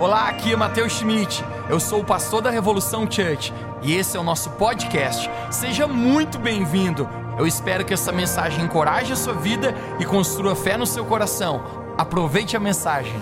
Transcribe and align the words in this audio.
Olá, 0.00 0.30
aqui 0.30 0.50
é 0.50 0.56
Matheus 0.56 0.94
Schmidt. 0.94 1.44
Eu 1.68 1.78
sou 1.78 2.00
o 2.00 2.04
pastor 2.06 2.40
da 2.40 2.48
Revolução 2.48 3.02
Church 3.02 3.52
e 3.82 3.94
esse 3.94 4.16
é 4.16 4.20
o 4.20 4.22
nosso 4.22 4.48
podcast. 4.52 5.28
Seja 5.52 5.86
muito 5.86 6.38
bem-vindo. 6.38 7.06
Eu 7.38 7.46
espero 7.46 7.84
que 7.84 7.92
essa 7.92 8.10
mensagem 8.10 8.64
encoraje 8.64 9.12
a 9.12 9.16
sua 9.16 9.34
vida 9.34 9.74
e 10.00 10.06
construa 10.06 10.56
fé 10.56 10.78
no 10.78 10.86
seu 10.86 11.04
coração. 11.04 11.62
Aproveite 11.98 12.56
a 12.56 12.60
mensagem. 12.60 13.12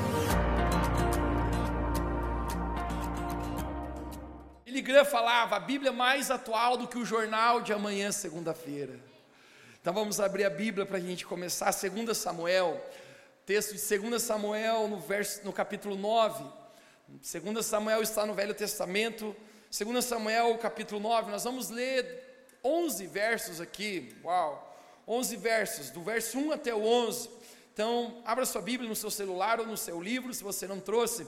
Billy 4.65 4.81
Graham 4.81 5.05
falava: 5.05 5.57
a 5.57 5.61
Bíblia 5.61 5.91
é 5.91 5.93
mais 5.93 6.31
atual 6.31 6.77
do 6.77 6.87
que 6.87 6.97
o 6.97 7.05
jornal 7.05 7.61
de 7.61 7.73
amanhã, 7.73 8.13
segunda-feira. 8.13 9.01
Então 9.81 9.93
vamos 9.93 10.21
abrir 10.21 10.45
a 10.45 10.51
Bíblia 10.51 10.87
para 10.87 10.99
a 10.99 11.01
gente 11.01 11.27
começar. 11.27 11.73
2 11.73 12.17
Samuel, 12.17 12.81
texto 13.45 13.75
de 13.75 13.99
2 13.99 14.23
Samuel, 14.23 14.87
no, 14.87 15.01
verso, 15.01 15.45
no 15.45 15.53
capítulo 15.53 15.97
9. 15.97 16.68
2 17.09 17.65
Samuel 17.65 18.03
está 18.03 18.27
no 18.27 18.35
Velho 18.35 18.53
Testamento. 18.53 19.35
2 19.71 20.05
Samuel, 20.05 20.59
capítulo 20.59 21.01
9, 21.01 21.31
nós 21.31 21.43
vamos 21.43 21.71
ler 21.71 22.47
11 22.63 23.07
versos 23.07 23.61
aqui. 23.63 24.15
Uau! 24.23 24.67
11 25.09 25.37
versos, 25.39 25.91
do 25.91 26.03
verso 26.03 26.39
1 26.39 26.53
até 26.53 26.75
o 26.75 26.85
11. 26.85 27.31
Então, 27.73 28.21
abra 28.27 28.45
sua 28.45 28.61
Bíblia 28.61 28.87
no 28.87 28.95
seu 28.95 29.11
celular 29.11 29.59
ou 29.59 29.67
no 29.67 29.77
seu 29.77 30.03
livro, 30.03 30.35
se 30.35 30.45
você 30.45 30.67
não 30.67 30.81
trouxe. 30.81 31.27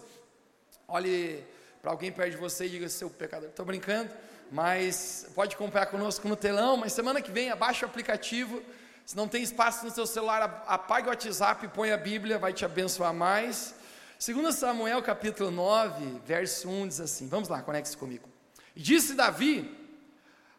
Olhe 0.86 1.42
para 1.80 1.90
alguém 1.90 2.12
perto 2.12 2.32
de 2.32 2.36
você 2.36 2.66
e 2.66 2.70
diga: 2.70 2.88
seu 2.90 3.08
pecador. 3.08 3.48
Estou 3.48 3.64
brincando, 3.64 4.10
mas 4.52 5.30
pode 5.34 5.56
comprar 5.56 5.86
conosco 5.86 6.28
no 6.28 6.36
telão. 6.36 6.76
Mas 6.76 6.92
semana 6.92 7.22
que 7.22 7.30
vem, 7.30 7.50
abaixe 7.50 7.86
o 7.86 7.88
aplicativo. 7.88 8.62
Se 9.06 9.16
não 9.16 9.26
tem 9.26 9.42
espaço 9.42 9.86
no 9.86 9.90
seu 9.90 10.06
celular, 10.06 10.62
apague 10.66 11.06
o 11.06 11.10
WhatsApp 11.10 11.64
e 11.64 11.68
põe 11.68 11.90
a 11.90 11.96
Bíblia, 11.96 12.38
vai 12.38 12.52
te 12.52 12.66
abençoar 12.66 13.14
mais. 13.14 13.79
2 14.22 14.54
Samuel 14.54 15.00
capítulo 15.00 15.50
9, 15.50 16.20
verso 16.26 16.68
1 16.68 16.88
diz 16.88 17.00
assim: 17.00 17.26
Vamos 17.26 17.48
lá, 17.48 17.62
conecte-se 17.62 17.96
comigo. 17.96 18.28
Disse 18.76 19.14
Davi: 19.14 19.74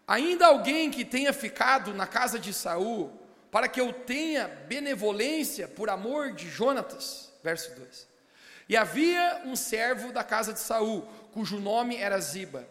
Ainda 0.08 0.48
alguém 0.48 0.90
que 0.90 1.06
tenha 1.06 1.32
ficado 1.32 1.94
na 1.94 2.08
casa 2.08 2.40
de 2.40 2.56
Saul, 2.56 3.12
para 3.52 3.68
que 3.68 3.80
eu 3.80 3.94
tenha 3.94 4.48
benevolência 4.48 5.68
por 5.68 5.92
amor 5.92 6.32
de 6.32 6.50
Jonatas. 6.50 7.32
Verso 7.44 7.76
2. 7.76 8.08
E 8.68 8.76
havia 8.76 9.44
um 9.46 9.56
servo 9.56 10.12
da 10.12 10.24
casa 10.24 10.54
de 10.54 10.60
Saul, 10.60 11.04
cujo 11.32 11.60
nome 11.60 11.98
era 11.98 12.20
Ziba. 12.20 12.68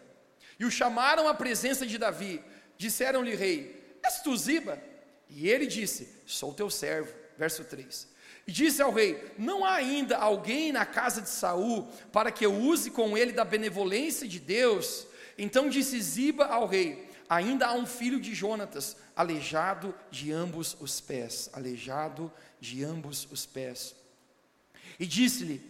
E 0.59 0.65
o 0.65 0.71
chamaram 0.71 1.25
à 1.25 1.33
presença 1.33 1.87
de 1.87 1.97
Davi. 1.97 2.43
Disseram-lhe, 2.77 3.33
rei: 3.33 3.97
És 4.03 4.19
tu 4.19 4.35
Ziba? 4.35 4.77
E 5.29 5.47
ele 5.47 5.67
disse: 5.67 6.21
Sou 6.25 6.53
teu 6.53 6.69
servo. 6.69 7.13
Verso 7.37 7.63
3. 7.63 8.11
E 8.47 8.51
disse 8.51 8.81
ao 8.81 8.91
rei: 8.91 9.33
Não 9.37 9.63
há 9.63 9.75
ainda 9.75 10.17
alguém 10.17 10.71
na 10.71 10.85
casa 10.85 11.21
de 11.21 11.29
Saul 11.29 11.87
para 12.11 12.31
que 12.31 12.45
eu 12.45 12.53
use 12.53 12.91
com 12.91 13.17
ele 13.17 13.31
da 13.31 13.45
benevolência 13.45 14.27
de 14.27 14.39
Deus? 14.39 15.07
Então 15.37 15.69
disse 15.69 15.99
Ziba 16.01 16.45
ao 16.45 16.65
rei: 16.65 17.09
Ainda 17.29 17.67
há 17.67 17.73
um 17.73 17.85
filho 17.85 18.19
de 18.19 18.33
Jonatas, 18.33 18.97
aleijado 19.15 19.95
de 20.09 20.31
ambos 20.31 20.75
os 20.79 20.99
pés, 20.99 21.49
aleijado 21.53 22.31
de 22.59 22.83
ambos 22.83 23.27
os 23.31 23.45
pés. 23.45 23.95
E 24.99 25.05
disse-lhe: 25.05 25.61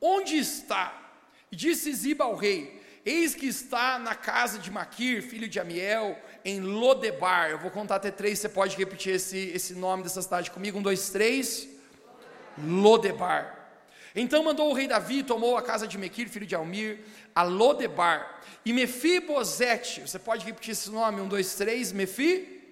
Onde 0.00 0.36
está? 0.36 1.14
E 1.50 1.56
disse 1.56 1.92
Ziba 1.92 2.24
ao 2.24 2.34
rei: 2.34 2.82
Eis 3.04 3.34
que 3.34 3.46
está 3.46 3.98
na 3.98 4.14
casa 4.14 4.58
de 4.58 4.70
Maquir, 4.70 5.22
filho 5.22 5.48
de 5.48 5.60
Amiel, 5.60 6.20
em 6.46 6.60
Lodebar. 6.60 7.50
Eu 7.50 7.58
vou 7.58 7.72
contar 7.72 7.96
até 7.96 8.10
três, 8.10 8.38
você 8.38 8.48
pode 8.48 8.76
repetir 8.76 9.16
esse, 9.16 9.36
esse 9.52 9.74
nome 9.74 10.04
dessa 10.04 10.22
cidade 10.22 10.52
comigo. 10.52 10.78
Um, 10.78 10.82
dois, 10.82 11.10
três. 11.10 11.68
Lodebar. 12.56 13.52
Então 14.14 14.44
mandou 14.44 14.70
o 14.70 14.72
rei 14.72 14.86
Davi, 14.86 15.24
tomou 15.24 15.56
a 15.56 15.62
casa 15.62 15.88
de 15.88 15.98
Mequir, 15.98 16.28
filho 16.28 16.46
de 16.46 16.54
Almir, 16.54 17.00
a 17.34 17.42
Lodebar. 17.42 18.40
E 18.64 18.72
Mefibosete, 18.72 20.02
você 20.02 20.20
pode 20.20 20.46
repetir 20.46 20.70
esse 20.70 20.88
nome? 20.88 21.20
Um, 21.20 21.26
dois, 21.26 21.56
três. 21.56 21.90
Mefi, 21.90 22.62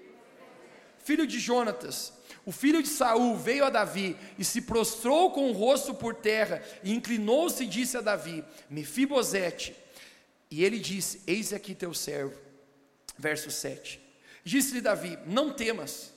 filho 1.00 1.26
de 1.26 1.40
Jonatas. 1.40 2.12
O 2.46 2.52
filho 2.52 2.80
de 2.80 2.88
Saul 2.88 3.36
veio 3.36 3.64
a 3.64 3.70
Davi 3.70 4.16
e 4.38 4.44
se 4.44 4.60
prostrou 4.60 5.32
com 5.32 5.50
o 5.50 5.52
rosto 5.52 5.92
por 5.92 6.14
terra 6.14 6.62
e 6.84 6.94
inclinou-se 6.94 7.64
e 7.64 7.66
disse 7.66 7.96
a 7.96 8.00
Davi: 8.00 8.44
Mefibosete, 8.70 9.74
e 10.48 10.62
ele 10.62 10.78
disse: 10.78 11.22
Eis 11.26 11.52
aqui 11.52 11.74
teu 11.74 11.92
servo. 11.92 12.43
Verso 13.16 13.50
7. 13.50 14.00
Disse-lhe 14.44 14.80
Davi: 14.80 15.18
Não 15.26 15.52
temas, 15.52 16.12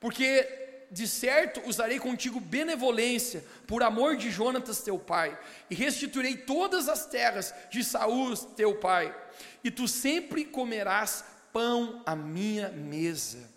porque 0.00 0.46
de 0.90 1.06
certo 1.06 1.60
usarei 1.66 1.98
contigo 1.98 2.40
benevolência, 2.40 3.44
por 3.66 3.82
amor 3.82 4.16
de 4.16 4.30
Jonatas 4.30 4.80
teu 4.80 4.98
pai, 4.98 5.38
e 5.68 5.74
restituirei 5.74 6.36
todas 6.36 6.88
as 6.88 7.06
terras 7.06 7.54
de 7.70 7.84
Saul 7.84 8.34
teu 8.36 8.76
pai, 8.76 9.14
e 9.62 9.70
tu 9.70 9.86
sempre 9.86 10.44
comerás 10.44 11.24
pão 11.52 12.02
à 12.06 12.16
minha 12.16 12.70
mesa. 12.70 13.50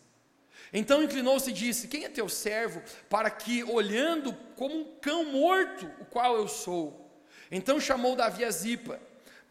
Então 0.73 1.03
inclinou-se 1.03 1.49
e 1.49 1.53
disse: 1.53 1.87
Quem 1.87 2.05
é 2.05 2.09
teu 2.09 2.27
servo, 2.27 2.81
para 3.09 3.29
que, 3.29 3.63
olhando 3.63 4.33
como 4.55 4.75
um 4.75 4.95
cão 5.01 5.25
morto, 5.25 5.89
o 5.99 6.05
qual 6.05 6.35
eu 6.35 6.47
sou? 6.47 7.09
Então 7.49 7.79
chamou 7.79 8.15
Davi 8.15 8.43
a 8.43 8.51
Zipa 8.51 8.99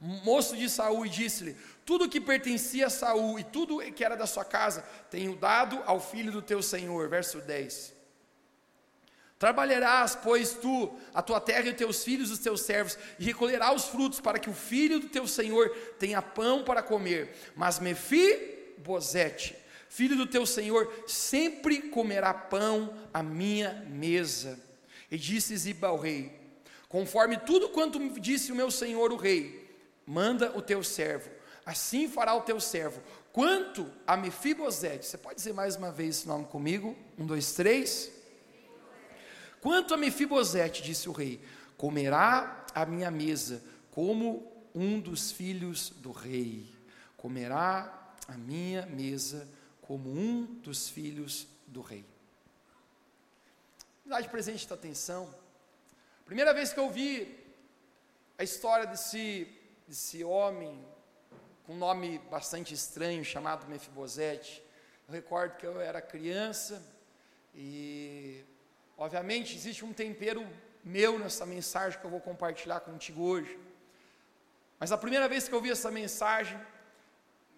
moço 0.00 0.56
de 0.56 0.68
Saul, 0.68 1.04
e 1.04 1.08
disse-lhe: 1.10 1.56
Tudo 1.90 2.08
que 2.08 2.20
pertencia 2.20 2.86
a 2.86 2.88
Saul 2.88 3.36
e 3.36 3.42
tudo 3.42 3.80
que 3.90 4.04
era 4.04 4.14
da 4.14 4.24
sua 4.24 4.44
casa, 4.44 4.82
tenho 5.10 5.34
dado 5.34 5.82
ao 5.84 6.00
filho 6.00 6.30
do 6.30 6.40
teu 6.40 6.62
senhor. 6.62 7.08
Verso 7.08 7.40
10. 7.40 7.92
Trabalharás, 9.36 10.14
pois, 10.14 10.52
tu, 10.52 10.96
a 11.12 11.20
tua 11.20 11.40
terra 11.40 11.66
e 11.66 11.70
os 11.70 11.76
teus 11.76 12.04
filhos, 12.04 12.30
os 12.30 12.38
teus 12.38 12.60
servos, 12.60 12.96
e 13.18 13.24
recolherás 13.24 13.74
os 13.74 13.88
frutos, 13.88 14.20
para 14.20 14.38
que 14.38 14.48
o 14.48 14.54
filho 14.54 15.00
do 15.00 15.08
teu 15.08 15.26
senhor 15.26 15.68
tenha 15.98 16.22
pão 16.22 16.62
para 16.62 16.80
comer. 16.80 17.34
Mas 17.56 17.80
Mefi, 17.80 18.76
Bozete, 18.78 19.56
filho 19.88 20.16
do 20.16 20.28
teu 20.28 20.46
senhor, 20.46 20.88
sempre 21.08 21.82
comerá 21.82 22.32
pão 22.32 22.94
à 23.12 23.20
minha 23.20 23.84
mesa. 23.88 24.60
E 25.10 25.18
disse 25.18 25.56
Ziba 25.56 25.88
ao 25.88 25.98
rei: 25.98 26.38
Conforme 26.88 27.36
tudo 27.36 27.70
quanto 27.70 27.98
disse 28.20 28.52
o 28.52 28.54
meu 28.54 28.70
senhor 28.70 29.12
o 29.12 29.16
rei, 29.16 29.68
manda 30.06 30.56
o 30.56 30.62
teu 30.62 30.84
servo, 30.84 31.39
assim 31.64 32.08
fará 32.08 32.34
o 32.34 32.42
teu 32.42 32.60
servo. 32.60 33.02
Quanto 33.32 33.90
a 34.06 34.16
Mefibosete, 34.16 35.06
você 35.06 35.18
pode 35.18 35.36
dizer 35.36 35.52
mais 35.52 35.76
uma 35.76 35.92
vez 35.92 36.18
esse 36.18 36.28
nome 36.28 36.46
comigo? 36.46 36.96
Um, 37.18 37.26
dois, 37.26 37.52
três. 37.52 38.10
Quanto 39.60 39.94
a 39.94 39.96
Mefibosete, 39.96 40.82
disse 40.82 41.08
o 41.08 41.12
rei, 41.12 41.40
comerá 41.76 42.64
a 42.74 42.84
minha 42.84 43.10
mesa 43.10 43.62
como 43.90 44.50
um 44.74 44.98
dos 44.98 45.30
filhos 45.30 45.90
do 45.90 46.12
rei. 46.12 46.72
Comerá 47.16 48.14
a 48.26 48.36
minha 48.36 48.86
mesa 48.86 49.48
como 49.82 50.10
um 50.10 50.44
dos 50.44 50.88
filhos 50.88 51.46
do 51.66 51.82
rei. 51.82 52.04
Dá 54.04 54.20
de 54.20 54.28
presente 54.28 54.66
da 54.66 54.74
atenção. 54.74 55.32
Primeira 56.24 56.54
vez 56.54 56.72
que 56.72 56.80
eu 56.80 56.90
vi 56.90 57.38
a 58.38 58.42
história 58.42 58.86
desse 58.86 59.46
desse 59.90 60.22
homem 60.22 60.80
um 61.70 61.76
nome 61.76 62.18
bastante 62.28 62.74
estranho 62.74 63.24
chamado 63.24 63.68
Mefibosete. 63.68 64.60
Eu 65.06 65.14
recordo 65.14 65.56
que 65.56 65.64
eu 65.64 65.80
era 65.80 66.02
criança 66.02 66.82
e, 67.54 68.44
obviamente, 68.98 69.54
existe 69.54 69.84
um 69.84 69.92
tempero 69.92 70.44
meu 70.82 71.16
nessa 71.16 71.46
mensagem 71.46 72.00
que 72.00 72.04
eu 72.04 72.10
vou 72.10 72.20
compartilhar 72.20 72.80
contigo 72.80 73.22
hoje. 73.22 73.56
Mas 74.80 74.90
a 74.90 74.98
primeira 74.98 75.28
vez 75.28 75.46
que 75.46 75.54
eu 75.54 75.60
vi 75.60 75.70
essa 75.70 75.92
mensagem, 75.92 76.60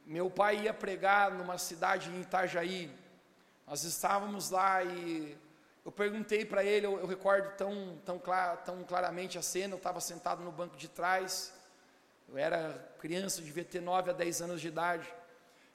meu 0.05 0.29
pai 0.29 0.65
ia 0.65 0.75
pregar 0.75 1.33
numa 1.33 1.57
cidade 1.57 2.11
em 2.11 2.21
Itajaí. 2.21 2.95
Nós 3.67 3.83
estávamos 3.83 4.51
lá 4.51 4.85
e 4.85 5.39
eu 5.87 5.91
perguntei 5.91 6.45
para 6.45 6.63
ele, 6.63 6.85
eu, 6.85 6.99
eu, 6.99 7.07
recordo 7.07 7.57
tão, 7.57 7.99
tão, 8.05 8.21
tão 8.63 8.85
claramente 8.85 9.39
a 9.39 9.43
cena, 9.43 9.73
eu 9.73 9.79
estava 9.79 10.01
sentado 10.03 10.45
no 10.45 10.53
banco 10.53 10.77
de 10.77 10.87
trás, 10.87 11.55
eu 12.33 12.39
era 12.39 12.95
criança, 12.99 13.43
devia 13.43 13.63
ter 13.63 13.83
9 13.83 14.09
a 14.11 14.13
10 14.15 14.41
anos 14.41 14.61
de 14.61 14.69
idade. 14.69 15.07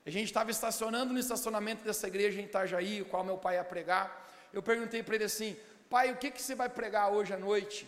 A 0.04 0.10
gente 0.10 0.26
estava 0.26 0.50
estacionando 0.50 1.14
no 1.14 1.20
estacionamento 1.20 1.84
dessa 1.84 2.08
igreja 2.08 2.42
em 2.42 2.46
Itajaí, 2.46 3.04
o 3.04 3.06
qual 3.06 3.24
meu 3.24 3.38
pai 3.38 3.58
ia 3.58 3.64
pregar. 3.64 4.28
Eu 4.52 4.64
perguntei 4.64 5.04
para 5.04 5.16
ele 5.16 5.26
assim: 5.26 5.56
pai, 5.88 6.12
o 6.12 6.18
que, 6.18 6.32
que 6.32 6.42
você 6.42 6.56
vai 6.56 6.68
pregar 6.68 7.12
hoje 7.12 7.32
à 7.32 7.38
noite? 7.38 7.88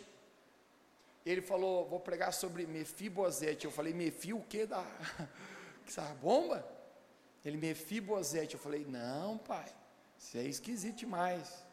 Ele 1.26 1.42
falou: 1.42 1.88
vou 1.88 2.00
pregar 2.00 2.32
sobre 2.32 2.68
Mefibosete. 2.68 3.66
Eu 3.66 3.72
falei: 3.72 3.92
Mefi 3.92 4.34
o 4.34 4.42
que 4.48 4.68
da. 4.68 4.86
Essa 5.88 6.04
bomba? 6.22 6.64
Ele, 7.44 7.58
Mefibosete. 7.58 8.54
Eu 8.54 8.60
falei: 8.60 8.86
não, 8.86 9.40
pai, 9.40 9.66
isso 10.16 10.38
é 10.38 10.44
esquisito 10.44 10.98
demais. 10.98 11.66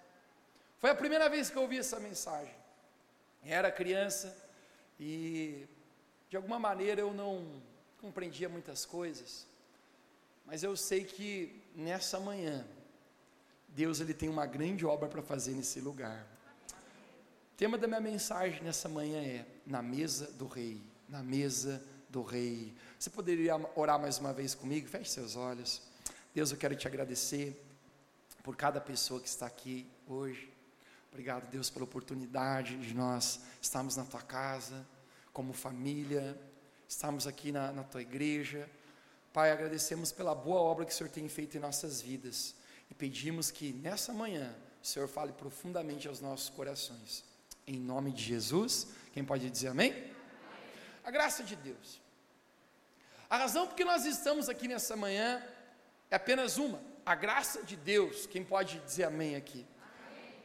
Foi 0.78 0.88
a 0.88 0.94
primeira 0.94 1.28
vez 1.28 1.50
que 1.50 1.56
eu 1.58 1.62
ouvi 1.62 1.78
essa 1.78 2.00
mensagem. 2.00 2.54
era 3.44 3.70
criança 3.70 4.34
e 4.98 5.68
de 6.28 6.36
alguma 6.36 6.58
maneira 6.58 7.00
eu 7.00 7.14
não 7.14 7.62
compreendia 8.00 8.48
muitas 8.48 8.84
coisas, 8.84 9.46
mas 10.44 10.62
eu 10.62 10.76
sei 10.76 11.04
que 11.04 11.62
nessa 11.74 12.20
manhã 12.20 12.66
Deus 13.68 14.00
ele 14.00 14.14
tem 14.14 14.28
uma 14.28 14.46
grande 14.46 14.86
obra 14.86 15.08
para 15.08 15.22
fazer 15.22 15.52
nesse 15.52 15.80
lugar. 15.80 16.26
O 17.52 17.56
tema 17.56 17.76
da 17.76 17.86
minha 17.86 18.00
mensagem 18.00 18.62
nessa 18.62 18.88
manhã 18.88 19.20
é 19.20 19.46
Na 19.66 19.82
mesa 19.82 20.30
do 20.32 20.46
rei, 20.46 20.80
na 21.08 21.22
mesa 21.22 21.82
do 22.08 22.22
rei. 22.22 22.72
Você 22.98 23.10
poderia 23.10 23.54
orar 23.74 24.00
mais 24.00 24.18
uma 24.18 24.32
vez 24.32 24.54
comigo? 24.54 24.88
Feche 24.88 25.10
seus 25.10 25.36
olhos. 25.36 25.82
Deus, 26.34 26.50
eu 26.50 26.56
quero 26.56 26.76
te 26.76 26.86
agradecer 26.86 27.60
por 28.42 28.56
cada 28.56 28.80
pessoa 28.80 29.20
que 29.20 29.28
está 29.28 29.46
aqui 29.46 29.86
hoje. 30.06 30.52
Obrigado, 31.10 31.50
Deus, 31.50 31.68
pela 31.70 31.84
oportunidade 31.84 32.76
de 32.78 32.94
nós 32.94 33.40
estarmos 33.60 33.96
na 33.96 34.04
tua 34.04 34.22
casa, 34.22 34.86
como 35.36 35.52
família, 35.52 36.34
estarmos 36.88 37.26
aqui 37.26 37.52
na, 37.52 37.70
na 37.70 37.84
tua 37.84 38.00
igreja. 38.00 38.66
Pai, 39.34 39.52
agradecemos 39.52 40.10
pela 40.10 40.34
boa 40.34 40.62
obra 40.62 40.86
que 40.86 40.92
o 40.92 40.94
Senhor 40.94 41.10
tem 41.10 41.28
feito 41.28 41.58
em 41.58 41.60
nossas 41.60 42.00
vidas 42.00 42.54
e 42.90 42.94
pedimos 42.94 43.50
que 43.50 43.70
nessa 43.74 44.14
manhã 44.14 44.56
o 44.82 44.86
Senhor 44.86 45.06
fale 45.06 45.34
profundamente 45.34 46.08
aos 46.08 46.22
nossos 46.22 46.48
corações. 46.48 47.22
Em 47.66 47.78
nome 47.78 48.12
de 48.12 48.24
Jesus, 48.24 48.86
quem 49.12 49.22
pode 49.22 49.50
dizer 49.50 49.68
amém? 49.68 50.10
A 51.04 51.10
graça 51.10 51.44
de 51.44 51.54
Deus. 51.54 52.00
A 53.28 53.36
razão 53.36 53.66
por 53.66 53.76
que 53.76 53.84
nós 53.84 54.06
estamos 54.06 54.48
aqui 54.48 54.66
nessa 54.66 54.96
manhã 54.96 55.46
é 56.10 56.16
apenas 56.16 56.56
uma: 56.56 56.80
a 57.04 57.14
graça 57.14 57.62
de 57.62 57.76
Deus. 57.76 58.26
Quem 58.26 58.42
pode 58.42 58.78
dizer 58.78 59.04
amém 59.04 59.36
aqui? 59.36 59.66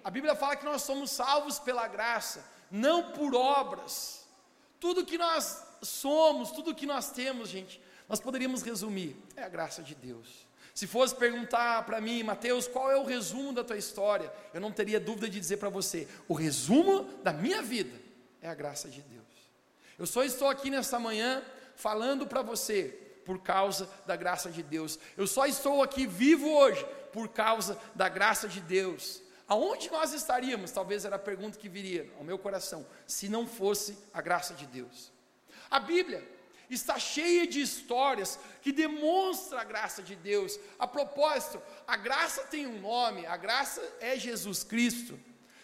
A 0.03 0.11
Bíblia 0.11 0.35
fala 0.35 0.57
que 0.57 0.65
nós 0.65 0.81
somos 0.81 1.11
salvos 1.11 1.59
pela 1.59 1.87
graça, 1.87 2.43
não 2.69 3.13
por 3.13 3.33
obras. 3.33 4.20
Tudo 4.81 5.05
que 5.05 5.15
nós 5.15 5.63
somos, 5.83 6.51
tudo 6.51 6.73
que 6.73 6.87
nós 6.87 7.11
temos, 7.11 7.47
gente, 7.49 7.79
nós 8.09 8.19
poderíamos 8.19 8.63
resumir: 8.63 9.15
é 9.35 9.43
a 9.43 9.47
graça 9.47 9.83
de 9.83 9.93
Deus. 9.93 10.27
Se 10.73 10.87
fosse 10.87 11.15
perguntar 11.15 11.85
para 11.85 12.01
mim, 12.01 12.23
Mateus, 12.23 12.67
qual 12.67 12.91
é 12.91 12.97
o 12.97 13.05
resumo 13.05 13.53
da 13.53 13.63
tua 13.63 13.77
história, 13.77 14.33
eu 14.51 14.59
não 14.59 14.71
teria 14.71 14.99
dúvida 14.99 15.29
de 15.29 15.39
dizer 15.39 15.57
para 15.57 15.69
você: 15.69 16.07
o 16.27 16.33
resumo 16.33 17.03
da 17.21 17.31
minha 17.31 17.61
vida 17.61 17.95
é 18.41 18.49
a 18.49 18.55
graça 18.55 18.89
de 18.89 19.03
Deus. 19.03 19.21
Eu 19.99 20.07
só 20.07 20.23
estou 20.23 20.49
aqui 20.49 20.71
nessa 20.71 20.97
manhã 20.99 21.43
falando 21.75 22.25
para 22.25 22.41
você 22.41 22.85
por 23.23 23.43
causa 23.43 23.87
da 24.07 24.15
graça 24.15 24.49
de 24.49 24.63
Deus. 24.63 24.97
Eu 25.15 25.27
só 25.27 25.45
estou 25.45 25.83
aqui 25.83 26.07
vivo 26.07 26.49
hoje 26.49 26.83
por 27.13 27.27
causa 27.29 27.77
da 27.93 28.09
graça 28.09 28.47
de 28.47 28.59
Deus. 28.59 29.21
Aonde 29.51 29.91
nós 29.91 30.13
estaríamos? 30.13 30.71
Talvez 30.71 31.03
era 31.03 31.17
a 31.17 31.19
pergunta 31.19 31.59
que 31.59 31.67
viria 31.67 32.09
ao 32.17 32.23
meu 32.23 32.39
coração, 32.39 32.87
se 33.05 33.27
não 33.27 33.45
fosse 33.45 33.97
a 34.13 34.21
graça 34.21 34.53
de 34.53 34.65
Deus. 34.65 35.11
A 35.69 35.77
Bíblia 35.77 36.25
está 36.69 36.97
cheia 36.97 37.45
de 37.45 37.59
histórias 37.59 38.39
que 38.61 38.71
demonstram 38.71 39.59
a 39.59 39.65
graça 39.65 40.01
de 40.01 40.15
Deus. 40.15 40.57
A 40.79 40.87
propósito, 40.87 41.61
a 41.85 41.97
graça 41.97 42.43
tem 42.43 42.65
um 42.65 42.79
nome, 42.79 43.25
a 43.25 43.35
graça 43.35 43.81
é 43.99 44.17
Jesus 44.17 44.63
Cristo. 44.63 45.19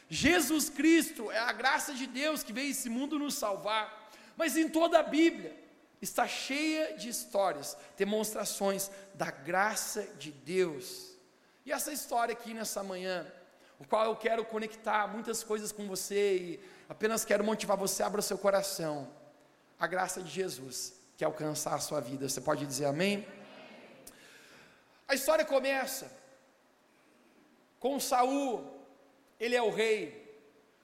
Jesus 0.10 0.69
Cristo 0.69 1.31
é 1.31 1.39
a 1.39 1.54
graça 1.54 1.94
de 1.94 2.07
Deus 2.07 2.44
que 2.44 2.51
veio 2.51 2.72
esse 2.72 2.89
mundo 2.89 3.18
nos 3.18 3.36
salvar. 3.36 4.12
Mas 4.36 4.57
em 4.57 4.68
toda 4.68 5.00
a 5.00 5.04
Bíblia 5.04 5.57
está 6.01 6.28
cheia 6.28 6.98
de 6.98 7.07
histórias, 7.07 7.78
demonstrações 7.95 8.92
da 9.13 9.31
graça 9.31 10.01
de 10.19 10.30
Deus. 10.30 11.16
E 11.66 11.72
essa 11.72 11.94
história 11.94 12.34
aqui 12.34 12.54
nessa 12.54 12.84
manhã, 12.84 13.25
o 13.79 13.85
qual 13.85 14.06
eu 14.06 14.15
quero 14.15 14.44
conectar 14.44 15.07
muitas 15.07 15.44
coisas 15.44 15.71
com 15.71 15.88
você 15.88 16.38
e 16.38 16.59
apenas 16.89 17.24
quero 17.24 17.44
motivar 17.44 17.77
você, 17.77 18.03
abra 18.03 18.19
o 18.19 18.24
seu 18.24 18.38
coração. 18.38 19.12
A 19.79 19.85
graça 19.85 20.21
de 20.21 20.29
Jesus 20.29 20.97
que 21.18 21.25
alcançar 21.25 21.74
a 21.74 21.79
sua 21.79 22.00
vida. 22.00 22.29
Você 22.29 22.41
pode 22.41 22.65
dizer 22.65 22.85
amém? 22.85 23.27
A 25.07 25.15
história 25.15 25.45
começa 25.45 26.12
com 27.79 28.00
Saul, 28.00 28.85
ele 29.39 29.56
é 29.56 29.62
o 29.62 29.71
rei. 29.71 30.00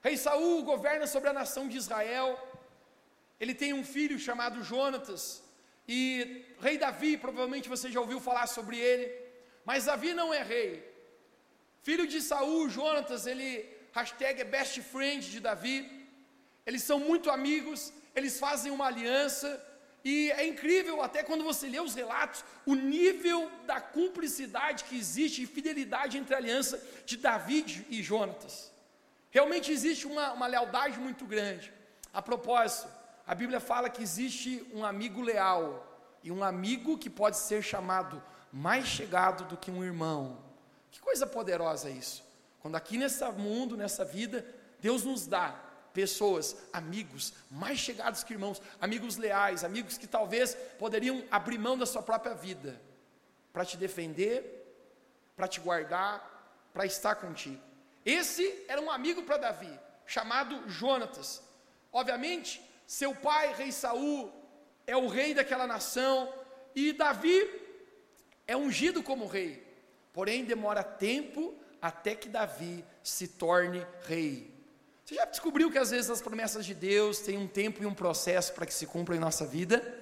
Rei 0.01 0.17
Saul 0.17 0.63
governa 0.63 1.07
sobre 1.07 1.29
a 1.29 1.33
nação 1.33 1.67
de 1.67 1.77
Israel. 1.77 2.39
Ele 3.39 3.53
tem 3.53 3.73
um 3.73 3.83
filho 3.83 4.17
chamado 4.19 4.63
Jonatas. 4.63 5.43
E 5.87 6.45
rei 6.59 6.77
Davi, 6.77 7.17
provavelmente 7.17 7.69
você 7.69 7.91
já 7.91 7.99
ouviu 7.99 8.19
falar 8.19 8.47
sobre 8.47 8.77
ele. 8.77 9.11
Mas 9.65 9.85
Davi 9.85 10.13
não 10.13 10.33
é 10.33 10.41
rei. 10.41 10.92
Filho 11.83 12.07
de 12.07 12.21
Saul, 12.21 12.69
Jonatas, 12.69 13.27
ele 13.27 13.49
hashtag 13.91 14.39
é 14.39 14.45
best 14.45 14.81
friend 14.81 15.29
de 15.29 15.39
Davi. 15.41 15.77
Eles 16.65 16.81
são 16.81 16.97
muito 16.97 17.29
amigos, 17.29 17.91
eles 18.15 18.39
fazem 18.39 18.71
uma 18.71 18.85
aliança. 18.85 19.61
E 20.03 20.31
é 20.31 20.47
incrível, 20.47 21.01
até 21.01 21.23
quando 21.23 21.43
você 21.43 21.67
lê 21.67 21.81
os 21.81 21.93
relatos, 21.93 22.43
o 22.65 22.73
nível 22.73 23.51
da 23.65 23.81
cumplicidade 23.81 24.85
que 24.85 24.97
existe 24.97 25.43
e 25.43 25.45
fidelidade 25.45 26.17
entre 26.17 26.33
a 26.33 26.37
aliança 26.37 26.81
de 27.05 27.17
Davi 27.17 27.85
e 27.89 28.01
Jonatas. 28.01 28.71
Realmente 29.29 29.69
existe 29.69 30.07
uma, 30.07 30.31
uma 30.31 30.47
lealdade 30.47 30.97
muito 30.99 31.25
grande. 31.25 31.71
A 32.13 32.21
propósito, 32.21 32.87
a 33.27 33.35
Bíblia 33.35 33.59
fala 33.59 33.89
que 33.89 34.01
existe 34.01 34.65
um 34.73 34.85
amigo 34.85 35.21
leal 35.21 35.65
e 36.23 36.31
um 36.31 36.43
amigo 36.43 36.97
que 36.97 37.09
pode 37.09 37.35
ser 37.35 37.61
chamado 37.61 38.23
mais 38.53 38.85
chegado 38.85 39.45
do 39.45 39.57
que 39.57 39.71
um 39.71 39.83
irmão. 39.83 40.52
Que 40.93 41.01
coisa 41.01 41.25
poderosa 41.25 41.89
isso. 41.89 42.23
Quando 42.61 42.75
aqui 42.75 42.97
nesse 42.97 43.25
mundo, 43.31 43.75
nessa 43.75 44.05
vida, 44.05 44.45
Deus 44.79 45.03
nos 45.03 45.25
dá 45.25 45.59
pessoas, 45.91 46.55
amigos, 46.71 47.33
mais 47.49 47.79
chegados 47.79 48.23
que 48.23 48.33
irmãos, 48.33 48.61
amigos 48.79 49.17
leais, 49.17 49.63
amigos 49.63 49.97
que 49.97 50.05
talvez 50.05 50.55
poderiam 50.77 51.23
abrir 51.31 51.57
mão 51.57 51.75
da 51.75 51.87
sua 51.87 52.03
própria 52.03 52.35
vida 52.35 52.79
para 53.51 53.65
te 53.65 53.75
defender, 53.75 54.39
para 55.35 55.47
te 55.47 55.59
guardar, 55.59 56.69
para 56.71 56.85
estar 56.85 57.15
contigo. 57.15 57.61
Esse 58.05 58.63
era 58.67 58.79
um 58.79 58.91
amigo 58.91 59.23
para 59.23 59.37
Davi, 59.37 59.79
chamado 60.05 60.69
Jonatas. 60.69 61.41
Obviamente, 61.91 62.61
seu 62.85 63.15
pai, 63.15 63.53
rei 63.55 63.71
Saul, 63.71 64.31
é 64.85 64.95
o 64.95 65.07
rei 65.07 65.33
daquela 65.33 65.65
nação, 65.65 66.31
e 66.75 66.93
Davi 66.93 67.49
é 68.45 68.55
ungido 68.55 69.01
como 69.01 69.25
rei. 69.25 69.62
Porém, 70.13 70.45
demora 70.45 70.83
tempo 70.83 71.55
até 71.81 72.15
que 72.15 72.29
Davi 72.29 72.85
se 73.03 73.27
torne 73.27 73.85
rei. 74.05 74.53
Você 75.03 75.15
já 75.15 75.25
descobriu 75.25 75.69
que 75.69 75.77
às 75.77 75.91
vezes 75.91 76.09
as 76.09 76.21
promessas 76.21 76.65
de 76.65 76.73
Deus 76.73 77.19
têm 77.19 77.37
um 77.37 77.47
tempo 77.47 77.83
e 77.83 77.85
um 77.85 77.93
processo 77.93 78.53
para 78.53 78.65
que 78.65 78.73
se 78.73 78.85
cumpram 78.85 79.17
em 79.17 79.19
nossa 79.19 79.45
vida? 79.45 80.01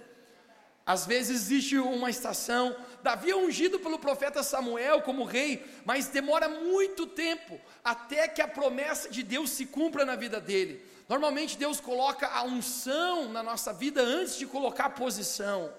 Às 0.85 1.05
vezes 1.05 1.43
existe 1.43 1.77
uma 1.77 2.09
estação. 2.09 2.75
Davi 3.01 3.31
é 3.31 3.35
ungido 3.35 3.79
pelo 3.79 3.97
profeta 3.97 4.43
Samuel 4.43 5.01
como 5.01 5.23
rei, 5.23 5.65
mas 5.85 6.07
demora 6.07 6.49
muito 6.49 7.07
tempo 7.07 7.59
até 7.83 8.27
que 8.27 8.41
a 8.41 8.47
promessa 8.47 9.09
de 9.09 9.23
Deus 9.23 9.51
se 9.51 9.65
cumpra 9.65 10.05
na 10.05 10.15
vida 10.15 10.39
dele. 10.39 10.85
Normalmente 11.07 11.57
Deus 11.57 11.79
coloca 11.79 12.27
a 12.27 12.43
unção 12.43 13.29
na 13.29 13.41
nossa 13.41 13.73
vida 13.73 14.01
antes 14.01 14.37
de 14.37 14.45
colocar 14.45 14.85
a 14.85 14.89
posição. 14.89 15.71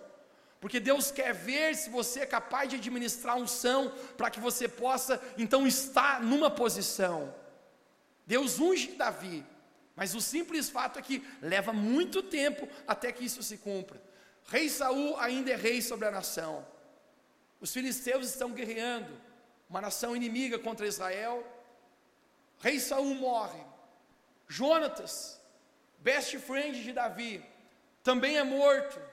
Porque 0.63 0.79
Deus 0.79 1.11
quer 1.11 1.35
ver 1.35 1.75
se 1.75 1.91
você 1.91 2.21
é 2.21 2.27
capaz 2.27 2.69
de 2.69 2.77
administrar 2.77 3.37
unção 3.37 3.93
para 4.17 4.31
que 4.31 4.39
você 4.39 4.69
possa 4.69 5.21
então 5.37 5.67
estar 5.67 6.23
numa 6.23 6.49
posição. 6.49 7.35
Deus 8.25 8.61
unge 8.61 8.93
Davi, 8.93 9.45
mas 9.97 10.15
o 10.15 10.21
simples 10.21 10.71
fato 10.71 11.01
é 11.01 11.03
que 11.03 11.27
leva 11.41 11.73
muito 11.73 12.23
tempo 12.23 12.69
até 12.87 13.11
que 13.11 13.25
isso 13.25 13.43
se 13.43 13.59
cumpra. 13.59 14.01
Rei 14.47 14.69
Saul 14.69 15.19
ainda 15.19 15.51
é 15.51 15.57
rei 15.57 15.83
sobre 15.83 16.07
a 16.07 16.13
nação. 16.13 16.65
Os 17.61 17.73
filisteus 17.73 18.29
estão 18.29 18.53
guerreando, 18.53 19.21
uma 19.69 19.81
nação 19.81 20.15
inimiga 20.15 20.61
contra 20.61 20.87
Israel. 20.87 21.45
Rei 22.61 22.79
Saul 22.79 23.17
morre. 23.17 23.65
Jonatas, 24.47 25.41
best 25.99 26.39
friend 26.39 26.85
de 26.85 26.93
Davi, 26.93 27.45
também 28.05 28.39
é 28.39 28.45
morto. 28.45 29.11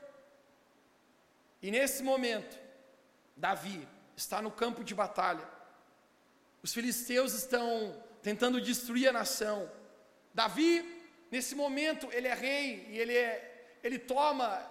E 1.61 1.71
nesse 1.71 2.03
momento, 2.03 2.57
Davi 3.35 3.87
está 4.15 4.41
no 4.41 4.51
campo 4.51 4.83
de 4.83 4.95
batalha. 4.95 5.47
Os 6.61 6.73
filisteus 6.73 7.33
estão 7.33 7.95
tentando 8.21 8.61
destruir 8.61 9.07
a 9.09 9.13
nação. 9.13 9.69
Davi, 10.33 10.85
nesse 11.31 11.55
momento, 11.55 12.09
ele 12.11 12.27
é 12.27 12.33
rei 12.33 12.87
e 12.89 12.97
ele, 12.97 13.15
é, 13.15 13.77
ele 13.83 13.97
toma 13.97 14.61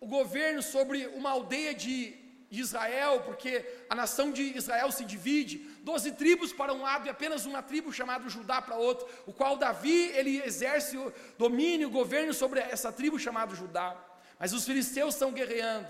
o 0.00 0.06
governo 0.06 0.62
sobre 0.62 1.06
uma 1.08 1.30
aldeia 1.30 1.74
de 1.74 2.18
Israel, 2.50 3.22
porque 3.22 3.64
a 3.88 3.94
nação 3.94 4.30
de 4.30 4.56
Israel 4.56 4.92
se 4.92 5.04
divide, 5.04 5.58
doze 5.82 6.12
tribos 6.12 6.52
para 6.52 6.74
um 6.74 6.82
lado 6.82 7.06
e 7.06 7.10
apenas 7.10 7.46
uma 7.46 7.62
tribo 7.62 7.92
chamada 7.92 8.28
Judá 8.28 8.60
para 8.60 8.76
outro, 8.76 9.08
o 9.26 9.32
qual 9.32 9.56
Davi 9.56 10.10
ele 10.10 10.42
exerce 10.44 10.96
o 10.96 11.12
domínio, 11.38 11.88
o 11.88 11.92
governo 11.92 12.34
sobre 12.34 12.60
essa 12.60 12.92
tribo 12.92 13.18
chamada 13.18 13.54
Judá. 13.54 13.96
Mas 14.42 14.52
os 14.52 14.64
filisteus 14.64 15.14
estão 15.14 15.30
guerreando, 15.30 15.86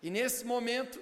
e 0.00 0.10
nesse 0.10 0.44
momento 0.44 1.00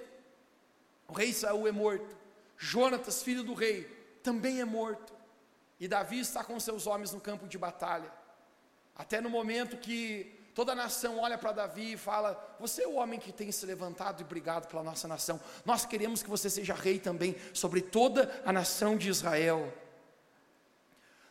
o 1.07 1.13
rei 1.13 1.31
Saul 1.31 1.67
é 1.67 1.71
morto. 1.71 2.17
Jonatas, 2.57 3.21
filho 3.21 3.43
do 3.43 3.53
rei, 3.53 3.83
também 4.23 4.59
é 4.59 4.65
morto. 4.65 5.13
E 5.79 5.87
Davi 5.87 6.17
está 6.17 6.43
com 6.43 6.59
seus 6.59 6.87
homens 6.87 7.11
no 7.11 7.21
campo 7.21 7.47
de 7.47 7.59
batalha. 7.59 8.11
Até 8.95 9.21
no 9.21 9.29
momento 9.29 9.77
que 9.77 10.49
toda 10.55 10.71
a 10.71 10.75
nação 10.75 11.19
olha 11.19 11.37
para 11.37 11.51
Davi 11.51 11.93
e 11.93 11.97
fala: 11.97 12.55
Você 12.59 12.81
é 12.81 12.87
o 12.87 12.95
homem 12.95 13.19
que 13.19 13.31
tem 13.31 13.51
se 13.51 13.67
levantado 13.67 14.21
e 14.21 14.23
brigado 14.23 14.67
pela 14.67 14.81
nossa 14.81 15.07
nação. 15.07 15.39
Nós 15.63 15.85
queremos 15.85 16.23
que 16.23 16.29
você 16.29 16.49
seja 16.49 16.73
rei 16.73 16.97
também 16.97 17.35
sobre 17.53 17.81
toda 17.81 18.41
a 18.43 18.51
nação 18.51 18.97
de 18.97 19.09
Israel. 19.09 19.71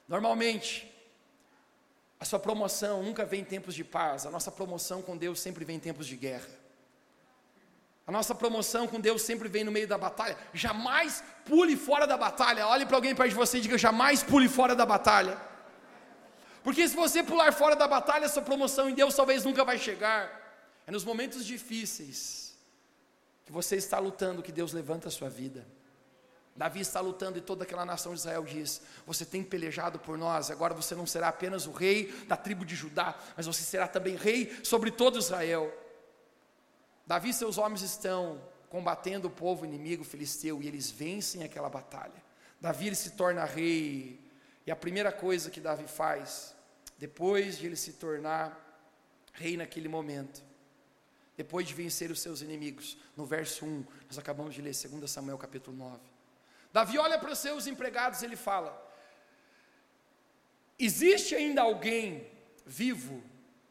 Normalmente, 0.06 0.93
A 2.24 2.26
sua 2.26 2.38
promoção 2.38 3.02
nunca 3.02 3.22
vem 3.22 3.42
em 3.42 3.44
tempos 3.44 3.74
de 3.74 3.84
paz, 3.84 4.24
a 4.24 4.30
nossa 4.30 4.50
promoção 4.50 5.02
com 5.02 5.14
Deus 5.14 5.38
sempre 5.38 5.62
vem 5.62 5.76
em 5.76 5.78
tempos 5.78 6.06
de 6.06 6.16
guerra. 6.16 6.48
A 8.06 8.10
nossa 8.10 8.34
promoção 8.34 8.86
com 8.86 8.98
Deus 8.98 9.20
sempre 9.20 9.46
vem 9.46 9.62
no 9.62 9.70
meio 9.70 9.86
da 9.86 9.98
batalha. 9.98 10.34
Jamais 10.54 11.22
pule 11.44 11.76
fora 11.76 12.06
da 12.06 12.16
batalha. 12.16 12.66
Olhe 12.66 12.86
para 12.86 12.96
alguém 12.96 13.14
perto 13.14 13.28
de 13.28 13.36
você 13.36 13.58
e 13.58 13.60
diga: 13.60 13.76
jamais 13.76 14.22
pule 14.22 14.48
fora 14.48 14.74
da 14.74 14.86
batalha. 14.86 15.36
Porque 16.62 16.88
se 16.88 16.96
você 16.96 17.22
pular 17.22 17.52
fora 17.52 17.76
da 17.76 17.86
batalha, 17.86 18.26
sua 18.26 18.40
promoção 18.40 18.88
em 18.88 18.94
Deus 18.94 19.14
talvez 19.14 19.44
nunca 19.44 19.62
vai 19.62 19.76
chegar. 19.76 20.22
É 20.86 20.90
nos 20.90 21.04
momentos 21.04 21.44
difíceis 21.44 22.54
que 23.44 23.52
você 23.52 23.76
está 23.76 23.98
lutando 23.98 24.42
que 24.42 24.50
Deus 24.50 24.72
levanta 24.72 25.08
a 25.08 25.10
sua 25.10 25.28
vida. 25.28 25.66
Davi 26.56 26.80
está 26.80 27.00
lutando 27.00 27.36
e 27.36 27.40
toda 27.40 27.64
aquela 27.64 27.84
nação 27.84 28.12
de 28.12 28.20
Israel 28.20 28.44
diz: 28.44 28.80
Você 29.06 29.24
tem 29.24 29.42
pelejado 29.42 29.98
por 29.98 30.16
nós, 30.16 30.50
agora 30.50 30.72
você 30.72 30.94
não 30.94 31.06
será 31.06 31.28
apenas 31.28 31.66
o 31.66 31.72
rei 31.72 32.12
da 32.28 32.36
tribo 32.36 32.64
de 32.64 32.76
Judá, 32.76 33.18
mas 33.36 33.46
você 33.46 33.62
será 33.62 33.88
também 33.88 34.14
rei 34.14 34.56
sobre 34.62 34.90
todo 34.92 35.18
Israel. 35.18 35.72
Davi 37.06 37.30
e 37.30 37.34
seus 37.34 37.58
homens 37.58 37.82
estão 37.82 38.40
combatendo 38.68 39.28
o 39.28 39.30
povo 39.30 39.64
inimigo 39.64 40.04
filisteu 40.04 40.62
e 40.62 40.68
eles 40.68 40.90
vencem 40.90 41.42
aquela 41.42 41.68
batalha. 41.68 42.22
Davi 42.60 42.94
se 42.94 43.10
torna 43.10 43.44
rei, 43.44 44.20
e 44.66 44.70
a 44.70 44.76
primeira 44.76 45.12
coisa 45.12 45.50
que 45.50 45.60
Davi 45.60 45.86
faz, 45.86 46.54
depois 46.96 47.58
de 47.58 47.66
ele 47.66 47.76
se 47.76 47.94
tornar 47.94 48.60
rei 49.32 49.56
naquele 49.56 49.88
momento, 49.88 50.42
depois 51.36 51.66
de 51.66 51.74
vencer 51.74 52.10
os 52.10 52.20
seus 52.20 52.40
inimigos, 52.40 52.96
no 53.16 53.26
verso 53.26 53.66
1, 53.66 53.84
nós 54.06 54.18
acabamos 54.18 54.54
de 54.54 54.62
ler 54.62 54.72
2 54.72 55.10
Samuel 55.10 55.36
capítulo 55.36 55.76
9. 55.76 56.13
Davi 56.76 56.98
olha 56.98 57.16
para 57.20 57.30
os 57.30 57.38
seus 57.38 57.68
empregados 57.68 58.20
e 58.20 58.24
ele 58.24 58.34
fala: 58.34 58.70
Existe 60.76 61.32
ainda 61.36 61.62
alguém 61.62 62.28
vivo 62.66 63.22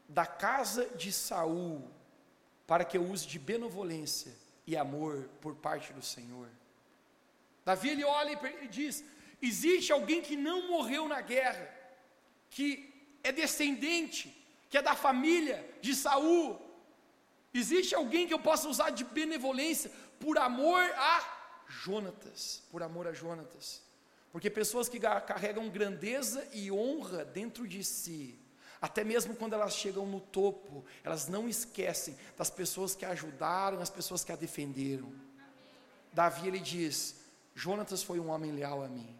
da 0.08 0.24
casa 0.24 0.86
de 0.96 1.12
Saul 1.12 1.86
para 2.66 2.82
que 2.82 2.96
eu 2.96 3.04
use 3.04 3.26
de 3.26 3.38
benevolência 3.38 4.32
e 4.66 4.74
amor 4.74 5.28
por 5.42 5.54
parte 5.54 5.92
do 5.92 6.00
Senhor. 6.00 6.48
Davi 7.62 7.90
ele 7.90 8.04
olha 8.04 8.40
e 8.62 8.68
diz: 8.68 9.04
existe 9.42 9.92
alguém 9.92 10.22
que 10.22 10.34
não 10.34 10.68
morreu 10.68 11.06
na 11.06 11.20
guerra, 11.20 11.68
que 12.48 12.66
é 13.22 13.30
descendente, 13.30 14.34
que 14.70 14.78
é 14.78 14.82
da 14.82 14.96
família 14.96 15.58
de 15.82 15.94
Saul. 15.94 16.58
Existe 17.52 17.94
alguém 17.94 18.26
que 18.26 18.32
eu 18.32 18.38
possa 18.38 18.66
usar 18.66 18.88
de 18.88 19.04
benevolência 19.04 19.90
por 20.18 20.38
amor 20.38 20.82
a 20.96 21.43
Jonatas, 21.82 22.62
por 22.70 22.82
amor 22.82 23.06
a 23.06 23.12
Jonatas. 23.12 23.82
Porque 24.30 24.50
pessoas 24.50 24.88
que 24.88 25.00
carregam 25.00 25.68
grandeza 25.68 26.46
e 26.52 26.70
honra 26.70 27.24
dentro 27.24 27.66
de 27.66 27.82
si, 27.84 28.38
até 28.80 29.02
mesmo 29.04 29.34
quando 29.34 29.54
elas 29.54 29.74
chegam 29.74 30.06
no 30.06 30.20
topo, 30.20 30.84
elas 31.02 31.28
não 31.28 31.48
esquecem 31.48 32.16
das 32.36 32.50
pessoas 32.50 32.94
que 32.94 33.04
a 33.04 33.10
ajudaram, 33.10 33.80
as 33.80 33.90
pessoas 33.90 34.24
que 34.24 34.32
a 34.32 34.36
defenderam. 34.36 35.12
Davi 36.12 36.48
ele 36.48 36.60
diz: 36.60 37.16
Jonatas 37.54 38.02
foi 38.02 38.20
um 38.20 38.28
homem 38.28 38.52
leal 38.52 38.82
a 38.82 38.88
mim. 38.88 39.16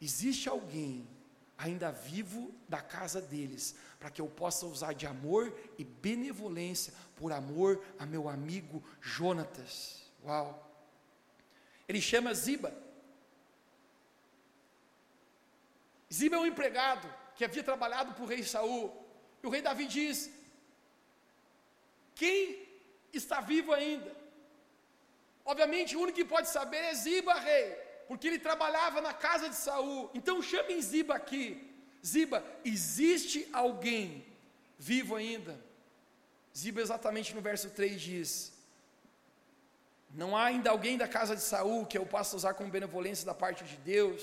Existe 0.00 0.48
alguém 0.48 1.08
ainda 1.56 1.90
vivo 1.90 2.54
da 2.68 2.80
casa 2.80 3.20
deles, 3.20 3.74
para 3.98 4.10
que 4.10 4.20
eu 4.20 4.28
possa 4.28 4.64
usar 4.66 4.92
de 4.92 5.06
amor 5.06 5.52
e 5.76 5.82
benevolência 5.82 6.94
por 7.16 7.32
amor 7.32 7.82
a 7.98 8.06
meu 8.06 8.28
amigo 8.28 8.82
Jonatas. 9.00 10.04
Uau! 10.24 10.67
Ele 11.88 12.00
chama 12.00 12.34
Ziba. 12.34 12.72
Ziba 16.12 16.36
é 16.36 16.38
um 16.38 16.46
empregado 16.46 17.08
que 17.34 17.44
havia 17.44 17.62
trabalhado 17.62 18.12
para 18.14 18.24
o 18.24 18.26
rei 18.26 18.42
Saul. 18.42 18.84
E 19.42 19.46
o 19.46 19.50
rei 19.50 19.62
Davi 19.62 19.86
diz: 19.86 20.30
Quem 22.14 22.68
está 23.12 23.40
vivo 23.40 23.72
ainda? 23.72 24.14
Obviamente, 25.44 25.96
o 25.96 26.00
único 26.00 26.18
que 26.18 26.24
pode 26.24 26.48
saber 26.48 26.78
é 26.78 26.94
Ziba, 26.94 27.34
rei, 27.34 27.70
porque 28.06 28.26
ele 28.26 28.38
trabalhava 28.38 29.00
na 29.00 29.14
casa 29.14 29.48
de 29.48 29.56
Saul. 29.56 30.10
Então 30.12 30.42
chamem 30.42 30.80
Ziba 30.82 31.14
aqui. 31.14 31.46
Ziba, 32.04 32.44
existe 32.64 33.48
alguém 33.52 34.26
vivo 34.78 35.16
ainda? 35.16 35.58
Ziba, 36.56 36.80
exatamente 36.80 37.34
no 37.34 37.40
verso 37.40 37.70
3 37.70 38.00
diz: 38.00 38.52
Não 40.10 40.36
há 40.36 40.44
ainda 40.44 40.70
alguém 40.70 40.96
da 40.96 41.06
casa 41.06 41.36
de 41.36 41.42
Saul 41.42 41.86
que 41.86 41.98
eu 41.98 42.06
possa 42.06 42.36
usar 42.36 42.54
como 42.54 42.70
benevolência 42.70 43.26
da 43.26 43.34
parte 43.34 43.64
de 43.64 43.76
Deus. 43.76 44.22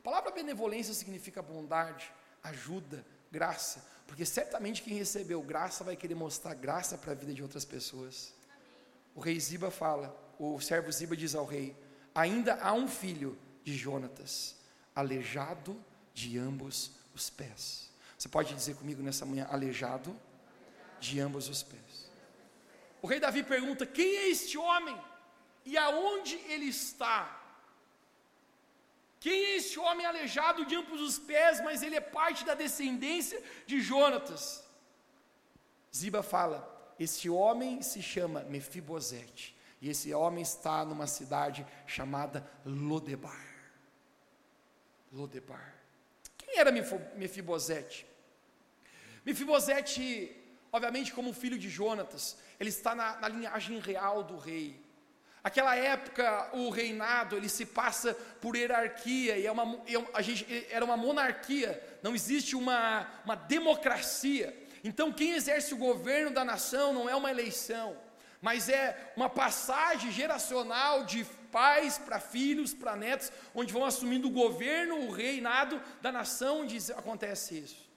A 0.00 0.02
palavra 0.02 0.30
benevolência 0.30 0.92
significa 0.94 1.42
bondade 1.42 2.12
ajuda, 2.42 3.04
graça, 3.30 3.84
porque 4.06 4.24
certamente 4.24 4.82
quem 4.82 4.94
recebeu 4.94 5.42
graça 5.42 5.84
vai 5.84 5.96
querer 5.96 6.14
mostrar 6.14 6.54
graça 6.54 6.96
para 6.96 7.12
a 7.12 7.14
vida 7.14 7.34
de 7.34 7.42
outras 7.42 7.64
pessoas. 7.64 8.32
O 9.14 9.20
rei 9.20 9.38
Ziba 9.38 9.70
fala, 9.70 10.16
o 10.38 10.60
servo 10.60 10.90
Ziba 10.90 11.16
diz 11.16 11.34
ao 11.34 11.44
rei: 11.44 11.76
ainda 12.14 12.54
há 12.62 12.72
um 12.72 12.88
filho 12.88 13.38
de 13.64 13.76
Jonatas, 13.76 14.56
aleijado 14.94 15.76
de 16.14 16.38
ambos 16.38 16.92
os 17.14 17.28
pés. 17.28 17.90
Você 18.16 18.28
pode 18.28 18.54
dizer 18.54 18.74
comigo 18.76 19.02
nessa 19.02 19.26
manhã, 19.26 19.46
aleijado 19.50 20.14
de 21.00 21.20
ambos 21.20 21.48
os 21.48 21.62
pés. 21.62 21.87
O 23.02 23.06
rei 23.06 23.20
Davi 23.20 23.42
pergunta: 23.42 23.86
quem 23.86 24.16
é 24.16 24.28
este 24.28 24.56
homem? 24.58 24.98
E 25.64 25.76
aonde 25.76 26.36
ele 26.48 26.66
está? 26.66 27.36
Quem 29.20 29.32
é 29.32 29.56
esse 29.56 29.78
homem 29.78 30.06
aleijado 30.06 30.64
de 30.64 30.76
ambos 30.76 31.00
os 31.00 31.18
pés, 31.18 31.60
mas 31.60 31.82
ele 31.82 31.96
é 31.96 32.00
parte 32.00 32.44
da 32.44 32.54
descendência 32.54 33.42
de 33.66 33.80
Jonatas? 33.80 34.64
Ziba 35.94 36.22
fala: 36.22 36.58
esse 36.98 37.28
homem 37.28 37.82
se 37.82 38.02
chama 38.02 38.42
Mefibosete, 38.44 39.56
e 39.80 39.88
esse 39.88 40.12
homem 40.12 40.42
está 40.42 40.84
numa 40.84 41.06
cidade 41.06 41.66
chamada 41.86 42.48
Lodebar. 42.64 43.46
Lodebar. 45.12 45.74
Quem 46.36 46.58
era 46.58 46.70
Mefibosete? 46.70 48.06
Mefibosete, 49.24 50.34
obviamente, 50.72 51.12
como 51.12 51.32
filho 51.32 51.58
de 51.58 51.68
Jonatas, 51.68 52.38
ele 52.58 52.70
está 52.70 52.94
na, 52.94 53.18
na 53.20 53.28
linhagem 53.28 53.78
real 53.78 54.22
do 54.22 54.36
rei. 54.36 54.80
Aquela 55.42 55.76
época, 55.76 56.50
o 56.52 56.68
reinado, 56.68 57.36
ele 57.36 57.48
se 57.48 57.64
passa 57.64 58.14
por 58.40 58.56
hierarquia, 58.56 59.38
e 59.38 59.46
é 59.46 59.52
uma, 59.52 59.82
é 60.14 60.22
gente, 60.22 60.66
era 60.68 60.84
uma 60.84 60.96
monarquia, 60.96 61.82
não 62.02 62.14
existe 62.14 62.56
uma, 62.56 63.08
uma 63.24 63.34
democracia. 63.34 64.54
Então, 64.82 65.12
quem 65.12 65.32
exerce 65.32 65.72
o 65.72 65.78
governo 65.78 66.30
da 66.30 66.44
nação 66.44 66.92
não 66.92 67.08
é 67.08 67.14
uma 67.14 67.30
eleição, 67.30 67.96
mas 68.42 68.68
é 68.68 69.12
uma 69.16 69.30
passagem 69.30 70.10
geracional 70.10 71.04
de 71.04 71.24
pais 71.50 71.98
para 71.98 72.20
filhos, 72.20 72.74
para 72.74 72.96
netos, 72.96 73.32
onde 73.54 73.72
vão 73.72 73.84
assumindo 73.84 74.28
o 74.28 74.32
governo, 74.32 75.06
o 75.06 75.10
reinado 75.10 75.80
da 76.02 76.12
nação, 76.12 76.62
onde 76.62 76.76
acontece 76.92 77.58
isso. 77.58 77.88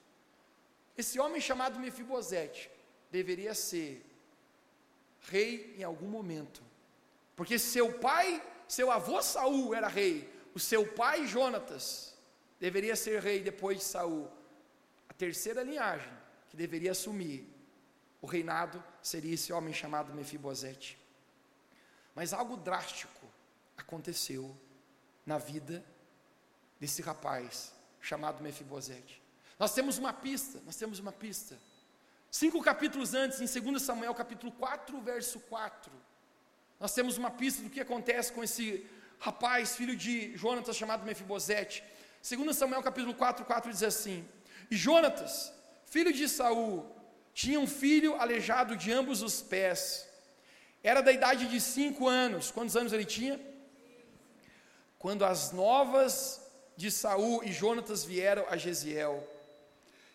Esse 0.96 1.18
homem 1.18 1.40
chamado 1.40 1.78
Mefibosete 1.78 2.70
deveria 3.10 3.54
ser 3.54 4.04
rei 5.22 5.74
em 5.78 5.82
algum 5.82 6.08
momento, 6.08 6.62
porque 7.36 7.58
seu 7.58 7.92
pai, 7.98 8.42
seu 8.68 8.90
avô 8.90 9.22
Saul 9.22 9.74
era 9.74 9.88
rei, 9.88 10.32
o 10.54 10.58
seu 10.58 10.86
pai 10.86 11.26
Jonatas 11.26 12.14
deveria 12.60 12.94
ser 12.94 13.20
rei 13.20 13.40
depois 13.40 13.78
de 13.78 13.84
Saul. 13.84 14.30
A 15.08 15.12
terceira 15.14 15.62
linhagem 15.62 16.12
que 16.48 16.56
deveria 16.56 16.92
assumir 16.92 17.48
o 18.20 18.26
reinado 18.26 18.82
seria 19.02 19.34
esse 19.34 19.52
homem 19.52 19.74
chamado 19.74 20.14
Mefibosete. 20.14 20.98
Mas 22.14 22.32
algo 22.32 22.56
drástico 22.56 23.26
aconteceu 23.76 24.56
na 25.24 25.38
vida 25.38 25.84
desse 26.78 27.02
rapaz 27.02 27.72
chamado 28.00 28.42
Mefibosete. 28.42 29.22
Nós 29.58 29.74
temos 29.74 29.98
uma 29.98 30.12
pista, 30.12 30.60
nós 30.64 30.76
temos 30.76 30.98
uma 30.98 31.12
pista. 31.12 31.58
Cinco 32.34 32.62
capítulos 32.62 33.12
antes, 33.12 33.42
em 33.42 33.60
2 33.60 33.82
Samuel 33.82 34.14
capítulo 34.14 34.50
4, 34.52 34.98
verso 35.02 35.38
4, 35.38 35.92
nós 36.80 36.94
temos 36.94 37.18
uma 37.18 37.30
pista 37.30 37.62
do 37.62 37.68
que 37.68 37.78
acontece 37.78 38.32
com 38.32 38.42
esse 38.42 38.86
rapaz, 39.18 39.76
filho 39.76 39.94
de 39.94 40.34
Jonatas, 40.34 40.74
chamado 40.74 41.04
Mefibosete. 41.04 41.84
2 42.26 42.56
Samuel 42.56 42.82
capítulo 42.82 43.12
4, 43.12 43.44
4 43.44 43.70
diz 43.70 43.82
assim: 43.82 44.26
E 44.70 44.74
Jonatas, 44.74 45.52
filho 45.84 46.10
de 46.10 46.26
Saul, 46.26 46.90
tinha 47.34 47.60
um 47.60 47.66
filho 47.66 48.18
aleijado 48.18 48.78
de 48.78 48.90
ambos 48.90 49.20
os 49.20 49.42
pés. 49.42 50.08
Era 50.82 51.02
da 51.02 51.12
idade 51.12 51.46
de 51.46 51.60
cinco 51.60 52.08
anos. 52.08 52.50
Quantos 52.50 52.78
anos 52.78 52.94
ele 52.94 53.04
tinha? 53.04 53.38
Quando 54.98 55.22
as 55.22 55.52
novas 55.52 56.40
de 56.78 56.90
Saul 56.90 57.44
e 57.44 57.52
Jonatas 57.52 58.02
vieram 58.06 58.46
a 58.48 58.56
Jesiel. 58.56 59.22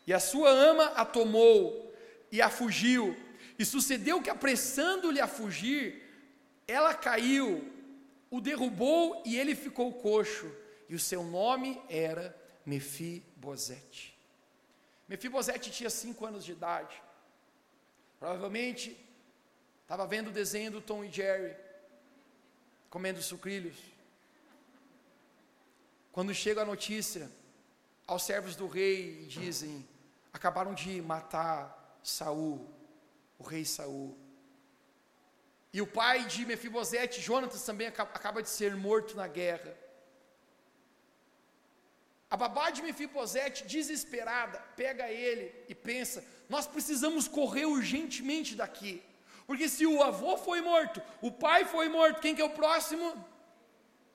E 0.07 0.11
a 0.11 0.19
sua 0.19 0.49
ama 0.49 0.85
a 0.95 1.05
tomou 1.05 1.86
e 2.31 2.41
a 2.41 2.49
fugiu. 2.49 3.15
E 3.57 3.65
sucedeu 3.65 4.21
que, 4.21 4.29
apressando-lhe 4.29 5.19
a 5.19 5.27
fugir, 5.27 6.03
ela 6.67 6.93
caiu, 6.93 7.73
o 8.29 8.41
derrubou 8.41 9.23
e 9.25 9.37
ele 9.37 9.55
ficou 9.55 9.93
coxo, 9.93 10.51
e 10.89 10.95
o 10.95 10.99
seu 10.99 11.23
nome 11.23 11.81
era 11.89 12.35
Mefibosete. 12.65 14.17
Mefibosete 15.07 15.71
tinha 15.71 15.89
cinco 15.89 16.25
anos 16.25 16.43
de 16.43 16.51
idade. 16.51 17.01
Provavelmente 18.19 18.97
estava 19.83 20.05
vendo 20.05 20.27
o 20.27 20.33
desenho 20.33 20.71
do 20.71 20.81
Tom 20.81 21.03
e 21.03 21.11
Jerry, 21.11 21.55
comendo 22.89 23.21
sucrilhos. 23.21 23.77
Quando 26.11 26.33
chega 26.33 26.63
a 26.63 26.65
notícia 26.65 27.31
aos 28.05 28.23
servos 28.23 28.55
do 28.55 28.67
rei 28.67 29.21
e 29.23 29.25
dizem: 29.27 29.87
acabaram 30.33 30.73
de 30.73 31.01
matar 31.01 31.86
Saul, 32.03 32.67
o 33.37 33.43
rei 33.43 33.65
Saul. 33.65 34.17
E 35.71 35.81
o 35.81 35.87
pai 35.87 36.25
de 36.25 36.45
Mefibosete, 36.45 37.21
Jonatas, 37.21 37.63
também 37.63 37.87
acaba 37.87 38.41
de 38.41 38.49
ser 38.49 38.75
morto 38.75 39.15
na 39.15 39.27
guerra. 39.27 39.77
A 42.29 42.35
babá 42.35 42.69
de 42.69 42.81
Mefibosete, 42.81 43.65
desesperada, 43.65 44.59
pega 44.75 45.09
ele 45.09 45.53
e 45.69 45.75
pensa: 45.75 46.25
nós 46.49 46.67
precisamos 46.67 47.27
correr 47.27 47.65
urgentemente 47.65 48.55
daqui. 48.55 49.03
Porque 49.45 49.69
se 49.69 49.85
o 49.85 50.03
avô 50.03 50.37
foi 50.37 50.59
morto, 50.61 51.01
o 51.21 51.31
pai 51.31 51.63
foi 51.63 51.87
morto, 51.87 52.19
quem 52.19 52.35
que 52.35 52.41
é 52.41 52.45
o 52.45 52.49
próximo? 52.49 53.25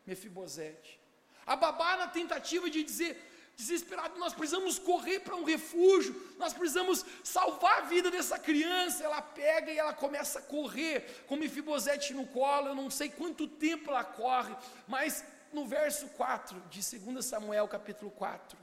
Mefibosete. 0.07 1.01
A 1.47 1.57
babá 1.57 1.97
na 1.97 2.07
tentativa 2.07 2.69
de 2.69 2.85
dizer, 2.85 3.32
desesperado, 3.57 4.19
nós 4.19 4.35
precisamos 4.35 4.79
correr 4.79 5.21
para 5.21 5.37
um 5.37 5.45
refúgio, 5.45 6.15
nós 6.39 6.53
precisamos 6.53 7.05
salvar 7.23 7.79
a 7.79 7.87
vida 7.87 8.11
dessa 8.11 8.39
criança. 8.39 9.05
Ela 9.05 9.23
pega 9.23 9.71
e 9.71 9.79
ela 9.79 9.95
começa 9.95 10.39
a 10.39 10.43
correr 10.43 11.25
com 11.27 11.37
Mefibosete 11.37 12.15
no 12.15 12.27
colo. 12.27 12.69
Eu 12.69 12.75
não 12.75 12.91
sei 12.91 13.09
quanto 13.09 13.47
tempo 13.47 13.91
ela 13.91 14.05
corre, 14.05 14.55
mas 14.89 15.25
no 15.53 15.67
verso 15.67 16.09
4 16.09 16.61
de 16.71 16.99
2 16.99 17.25
Samuel, 17.25 17.69
capítulo 17.69 18.11
4, 18.11 18.59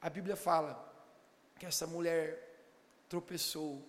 a 0.00 0.10
Bíblia 0.10 0.36
fala 0.36 0.82
que 1.58 1.66
essa 1.66 1.86
mulher 1.86 2.42
tropeçou 3.08 3.82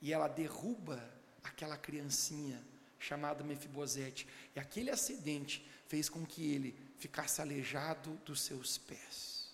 e 0.00 0.12
ela 0.12 0.28
derruba 0.28 1.02
aquela 1.42 1.76
criancinha 1.76 2.62
chamada 2.98 3.44
Mefibosete. 3.44 4.26
E 4.54 4.60
aquele 4.60 4.90
acidente 4.90 5.68
fez 5.86 6.08
com 6.08 6.24
que 6.26 6.52
ele 6.52 6.87
ficasse 6.98 7.40
aleijado 7.40 8.14
dos 8.24 8.40
seus 8.42 8.78
pés. 8.78 9.50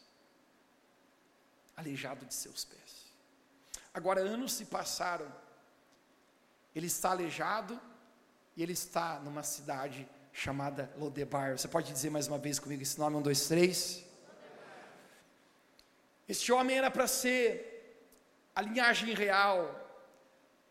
Aleijado 1.76 2.24
de 2.24 2.34
seus 2.34 2.64
pés. 2.64 3.12
Agora, 3.92 4.20
anos 4.20 4.52
se 4.52 4.64
passaram, 4.64 5.30
ele 6.74 6.86
está 6.86 7.10
aleijado 7.10 7.80
e 8.56 8.62
ele 8.62 8.72
está 8.72 9.20
numa 9.20 9.42
cidade 9.42 10.08
chamada 10.32 10.92
Lodebar. 10.96 11.56
Você 11.56 11.68
pode 11.68 11.92
dizer 11.92 12.10
mais 12.10 12.26
uma 12.26 12.38
vez 12.38 12.58
comigo 12.58 12.82
esse 12.82 12.98
nome? 12.98 13.16
Um, 13.16 13.22
dois, 13.22 13.46
três. 13.46 14.04
Este 16.28 16.50
homem 16.50 16.76
era 16.76 16.90
para 16.90 17.06
ser 17.06 17.72
a 18.54 18.62
linhagem 18.62 19.14
real, 19.14 19.80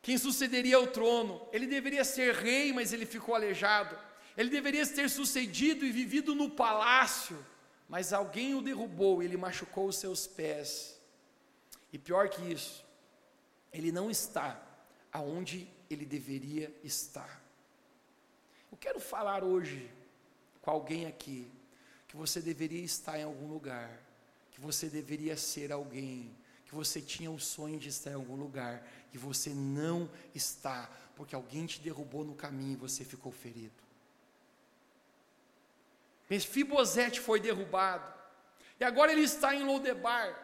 quem 0.01 0.17
sucederia 0.17 0.77
ao 0.77 0.87
trono. 0.87 1.47
Ele 1.51 1.67
deveria 1.67 2.03
ser 2.03 2.33
rei, 2.33 2.73
mas 2.73 2.91
ele 2.91 3.05
ficou 3.05 3.35
aleijado. 3.35 3.97
Ele 4.35 4.49
deveria 4.49 4.85
ter 4.85 5.09
sucedido 5.09 5.85
e 5.85 5.91
vivido 5.91 6.33
no 6.33 6.49
palácio, 6.49 7.37
mas 7.87 8.11
alguém 8.11 8.55
o 8.55 8.61
derrubou, 8.61 9.21
ele 9.21 9.37
machucou 9.37 9.87
os 9.87 9.97
seus 9.97 10.25
pés. 10.25 10.99
E 11.91 11.99
pior 11.99 12.29
que 12.29 12.41
isso, 12.51 12.83
ele 13.71 13.91
não 13.91 14.09
está 14.09 14.59
aonde 15.11 15.67
ele 15.89 16.05
deveria 16.05 16.75
estar. 16.83 17.41
Eu 18.71 18.77
quero 18.77 18.99
falar 18.99 19.43
hoje 19.43 19.91
com 20.61 20.71
alguém 20.71 21.05
aqui 21.05 21.47
que 22.07 22.15
você 22.15 22.41
deveria 22.41 22.83
estar 22.83 23.19
em 23.19 23.23
algum 23.23 23.47
lugar, 23.47 24.01
que 24.51 24.59
você 24.59 24.87
deveria 24.87 25.37
ser 25.37 25.71
alguém, 25.71 26.35
que 26.65 26.73
você 26.73 26.99
tinha 26.99 27.29
o 27.29 27.39
sonho 27.39 27.77
de 27.77 27.89
estar 27.89 28.11
em 28.11 28.15
algum 28.15 28.35
lugar 28.35 28.83
e 29.13 29.17
você 29.17 29.51
não 29.51 30.09
está, 30.33 30.89
porque 31.15 31.36
alguém 31.36 31.67
te 31.67 31.79
derrubou 31.79 32.23
no 32.23 32.34
caminho 32.34 32.73
e 32.73 32.75
você 32.75 33.05
ficou 33.05 33.31
ferido. 33.31 33.83
Mefibosete 36.29 37.19
foi 37.19 37.39
derrubado, 37.39 38.12
e 38.79 38.83
agora 38.83 39.12
ele 39.12 39.21
está 39.21 39.53
em 39.53 39.63
Lodebar. 39.63 40.41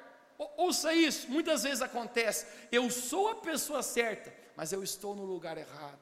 Ouça 0.56 0.94
isso, 0.94 1.30
muitas 1.30 1.64
vezes 1.64 1.82
acontece. 1.82 2.48
Eu 2.72 2.90
sou 2.90 3.30
a 3.30 3.36
pessoa 3.36 3.84
certa, 3.84 4.34
mas 4.56 4.72
eu 4.72 4.82
estou 4.82 5.16
no 5.16 5.26
lugar 5.26 5.58
errado. 5.58 6.00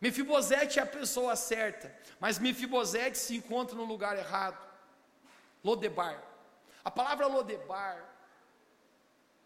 Mefibosete 0.00 0.78
é 0.78 0.82
a 0.82 0.86
pessoa 0.86 1.34
certa, 1.36 1.94
mas 2.18 2.38
Mefibosete 2.38 3.18
se 3.18 3.36
encontra 3.36 3.76
no 3.76 3.84
lugar 3.84 4.16
errado. 4.16 4.58
Lodebar. 5.62 6.22
A 6.84 6.90
palavra 6.90 7.26
Lodebar 7.26 8.02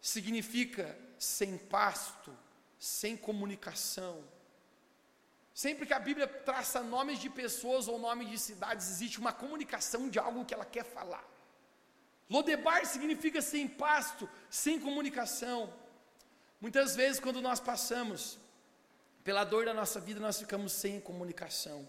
significa 0.00 0.96
sem 1.18 1.56
pasto, 1.56 2.36
sem 2.78 3.16
comunicação. 3.16 4.22
Sempre 5.54 5.86
que 5.86 5.94
a 5.94 6.00
Bíblia 6.00 6.26
traça 6.26 6.82
nomes 6.82 7.20
de 7.20 7.30
pessoas 7.30 7.86
ou 7.86 7.96
nomes 7.96 8.28
de 8.28 8.38
cidades, 8.38 8.90
existe 8.90 9.20
uma 9.20 9.32
comunicação 9.32 10.08
de 10.08 10.18
algo 10.18 10.44
que 10.44 10.52
ela 10.52 10.64
quer 10.64 10.84
falar. 10.84 11.24
Lodebar 12.28 12.84
significa 12.84 13.40
sem 13.40 13.68
pasto, 13.68 14.28
sem 14.50 14.80
comunicação. 14.80 15.72
Muitas 16.60 16.96
vezes, 16.96 17.20
quando 17.20 17.40
nós 17.40 17.60
passamos 17.60 18.36
pela 19.22 19.44
dor 19.44 19.64
da 19.64 19.72
nossa 19.72 20.00
vida, 20.00 20.18
nós 20.18 20.38
ficamos 20.40 20.72
sem 20.72 21.00
comunicação. 21.00 21.88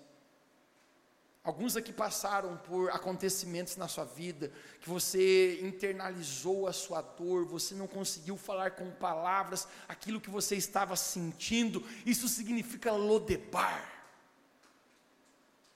Alguns 1.46 1.78
aqui 1.78 1.94
passaram 1.94 2.58
por 2.58 2.90
acontecimentos 2.90 3.78
na 3.78 3.88
sua 3.88 4.04
vida, 4.04 4.52
que 4.82 4.90
você 4.90 5.60
internalizou 5.62 6.68
a 6.68 6.74
sua 6.74 7.04
dor, 7.04 7.46
você 7.46 7.76
não 7.76 7.86
conseguiu 7.86 8.36
falar 8.36 8.72
com 8.72 8.90
palavras 8.90 9.68
aquilo 9.88 10.20
que 10.20 10.32
você 10.32 10.56
estava 10.56 10.96
sentindo, 10.96 11.88
isso 12.04 12.28
significa 12.28 12.92
Lodebar. 12.94 13.94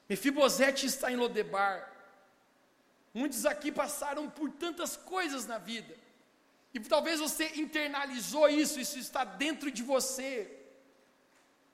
Mefibosete 0.10 0.88
está 0.88 1.12
em 1.12 1.16
Lodebar. 1.16 1.88
Muitos 3.14 3.46
aqui 3.46 3.72
passaram 3.72 4.28
por 4.28 4.50
tantas 4.50 4.98
coisas 4.98 5.46
na 5.46 5.60
vida, 5.60 5.96
e 6.74 6.80
talvez 6.80 7.20
você 7.20 7.46
internalizou 7.58 8.50
isso, 8.50 8.80
isso 8.80 8.98
está 8.98 9.24
dentro 9.24 9.70
de 9.70 9.84
você. 9.84 10.52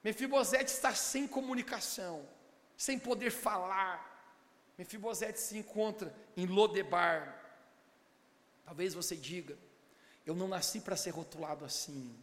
Mefibosete 0.04 0.70
está 0.70 0.94
sem 0.94 1.26
comunicação 1.26 2.35
sem 2.78 3.00
poder 3.00 3.32
falar. 3.32 4.14
Mefibosete 4.78 5.40
se 5.40 5.58
encontra 5.58 6.14
em 6.36 6.46
Lodebar. 6.46 7.44
Talvez 8.66 8.94
você 8.94 9.16
diga: 9.16 9.58
Eu 10.26 10.36
não 10.36 10.48
nasci 10.48 10.82
para 10.82 10.98
ser 10.98 11.12
rotulado 11.12 11.64
assim. 11.64 12.16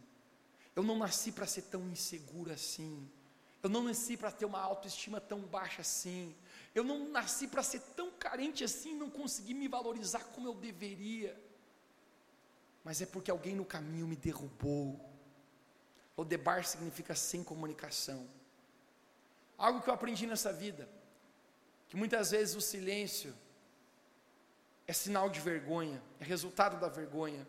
Eu 0.75 0.83
não 0.83 0.97
nasci 0.97 1.31
para 1.31 1.45
ser 1.45 1.63
tão 1.63 1.87
inseguro 1.89 2.51
assim. 2.51 3.09
Eu 3.61 3.69
não 3.69 3.83
nasci 3.83 4.17
para 4.17 4.31
ter 4.31 4.45
uma 4.45 4.59
autoestima 4.59 5.21
tão 5.21 5.39
baixa 5.39 5.81
assim. 5.81 6.35
Eu 6.75 6.83
não 6.83 7.09
nasci 7.09 7.47
para 7.47 7.63
ser 7.63 7.79
tão 7.95 8.11
carente 8.11 8.63
assim, 8.63 8.95
não 8.95 9.09
consegui 9.09 9.53
me 9.53 9.67
valorizar 9.67 10.23
como 10.33 10.47
eu 10.47 10.53
deveria. 10.53 11.39
Mas 12.83 13.01
é 13.01 13.05
porque 13.05 13.31
alguém 13.31 13.55
no 13.55 13.63
caminho 13.63 14.07
me 14.07 14.15
derrubou. 14.15 14.99
Lodebar 16.17 16.65
significa 16.65 17.15
sem 17.15 17.43
comunicação. 17.43 18.27
Algo 19.57 19.81
que 19.81 19.89
eu 19.89 19.93
aprendi 19.93 20.25
nessa 20.25 20.51
vida, 20.51 20.89
que 21.87 21.95
muitas 21.95 22.31
vezes 22.31 22.55
o 22.55 22.61
silêncio 22.61 23.33
é 24.87 24.93
sinal 24.93 25.29
de 25.29 25.39
vergonha, 25.39 26.01
é 26.19 26.23
resultado 26.23 26.79
da 26.79 26.89
vergonha. 26.89 27.47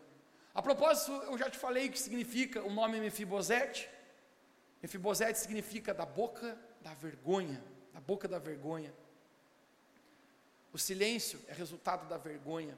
A 0.53 0.61
propósito, 0.61 1.11
eu 1.11 1.37
já 1.37 1.49
te 1.49 1.57
falei 1.57 1.87
o 1.87 1.91
que 1.91 1.99
significa 1.99 2.63
o 2.63 2.71
nome 2.71 2.99
Mefibosete. 2.99 3.89
Mefibosete 4.81 5.39
significa 5.39 5.93
da 5.93 6.05
boca 6.05 6.57
da 6.81 6.93
vergonha, 6.93 7.61
da 7.93 7.99
boca 7.99 8.27
da 8.27 8.39
vergonha. 8.39 8.93
O 10.71 10.77
silêncio 10.77 11.41
é 11.47 11.53
resultado 11.53 12.07
da 12.07 12.17
vergonha. 12.17 12.77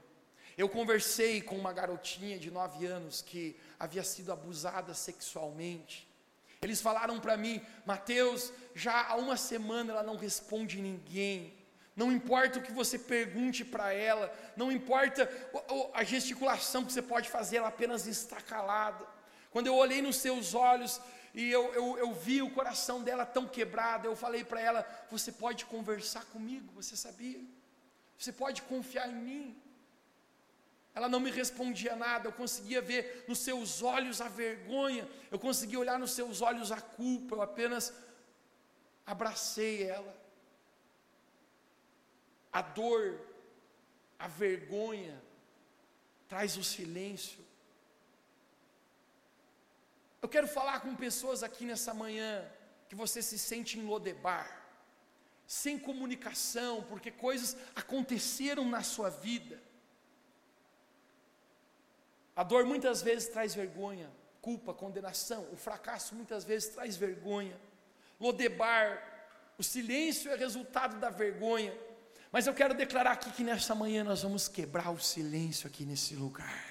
Eu 0.57 0.67
conversei 0.67 1.41
com 1.41 1.55
uma 1.55 1.71
garotinha 1.71 2.39
de 2.39 2.49
nove 2.49 2.85
anos 2.85 3.21
que 3.21 3.59
havia 3.79 4.03
sido 4.03 4.31
abusada 4.31 4.93
sexualmente. 4.93 6.07
Eles 6.61 6.81
falaram 6.81 7.19
para 7.19 7.37
mim, 7.37 7.61
Mateus, 7.85 8.51
já 8.73 9.07
há 9.07 9.15
uma 9.15 9.37
semana 9.37 9.91
ela 9.91 10.03
não 10.03 10.15
responde 10.15 10.81
ninguém. 10.81 11.53
Não 11.95 12.11
importa 12.11 12.59
o 12.59 12.61
que 12.61 12.71
você 12.71 12.99
pergunte 12.99 13.65
para 13.65 13.91
ela, 13.91 14.31
não 14.55 14.71
importa 14.71 15.27
a 15.93 16.03
gesticulação 16.03 16.85
que 16.85 16.93
você 16.93 17.01
pode 17.01 17.27
fazer, 17.29 17.57
ela 17.57 17.69
apenas 17.69 18.05
está 18.05 18.39
calada. 18.39 19.03
Quando 19.49 19.67
eu 19.67 19.75
olhei 19.75 20.01
nos 20.01 20.17
seus 20.17 20.53
olhos 20.53 21.01
e 21.33 21.49
eu, 21.49 21.73
eu, 21.73 21.97
eu 21.97 22.13
vi 22.13 22.41
o 22.41 22.51
coração 22.51 23.01
dela 23.01 23.25
tão 23.25 23.47
quebrado, 23.47 24.07
eu 24.07 24.15
falei 24.15 24.43
para 24.43 24.61
ela: 24.61 24.87
Você 25.09 25.31
pode 25.31 25.65
conversar 25.65 26.25
comigo, 26.25 26.71
você 26.73 26.95
sabia? 26.95 27.41
Você 28.17 28.31
pode 28.31 28.61
confiar 28.63 29.09
em 29.09 29.15
mim. 29.15 29.61
Ela 30.97 31.07
não 31.07 31.19
me 31.19 31.29
respondia 31.29 31.95
nada, 31.95 32.27
eu 32.27 32.33
conseguia 32.33 32.81
ver 32.81 33.23
nos 33.27 33.37
seus 33.37 33.83
olhos 33.83 34.19
a 34.19 34.27
vergonha, 34.27 35.07
eu 35.29 35.37
conseguia 35.37 35.77
olhar 35.79 35.99
nos 35.99 36.09
seus 36.09 36.41
olhos 36.41 36.71
a 36.71 36.81
culpa, 36.81 37.35
eu 37.35 37.41
apenas 37.43 37.93
abracei 39.05 39.83
ela. 39.83 40.13
A 42.51 42.63
dor, 42.63 43.21
a 44.17 44.27
vergonha, 44.27 45.21
traz 46.27 46.57
o 46.57 46.63
silêncio. 46.63 47.45
Eu 50.19 50.27
quero 50.27 50.47
falar 50.47 50.79
com 50.79 50.95
pessoas 50.95 51.43
aqui 51.43 51.63
nessa 51.63 51.93
manhã 51.93 52.43
que 52.89 52.95
você 52.95 53.21
se 53.21 53.37
sente 53.37 53.77
em 53.77 53.85
Lodebar, 53.85 54.49
sem 55.45 55.77
comunicação, 55.77 56.83
porque 56.89 57.11
coisas 57.11 57.55
aconteceram 57.75 58.67
na 58.67 58.81
sua 58.81 59.11
vida. 59.11 59.66
A 62.37 62.43
dor 62.43 62.65
muitas 62.65 63.01
vezes 63.01 63.27
traz 63.27 63.55
vergonha, 63.55 64.11
culpa, 64.39 64.71
condenação. 64.71 65.47
O 65.51 65.57
fracasso 65.57 66.13
muitas 66.13 66.43
vezes 66.43 66.69
traz 66.69 66.95
vergonha. 66.95 67.59
Lodebar, 68.19 69.01
o 69.57 69.63
silêncio 69.63 70.31
é 70.31 70.35
resultado 70.35 70.99
da 70.99 71.09
vergonha. 71.09 71.75
Mas 72.31 72.45
eu 72.45 72.53
quero 72.53 72.75
declarar 72.75 73.13
aqui 73.13 73.31
que 73.31 73.43
nessa 73.43 73.73
manhã 73.73 74.03
nós 74.03 74.21
vamos 74.21 74.47
quebrar 74.47 74.91
o 74.91 74.99
silêncio 74.99 75.65
aqui 75.65 75.83
nesse 75.83 76.15
lugar. 76.15 76.63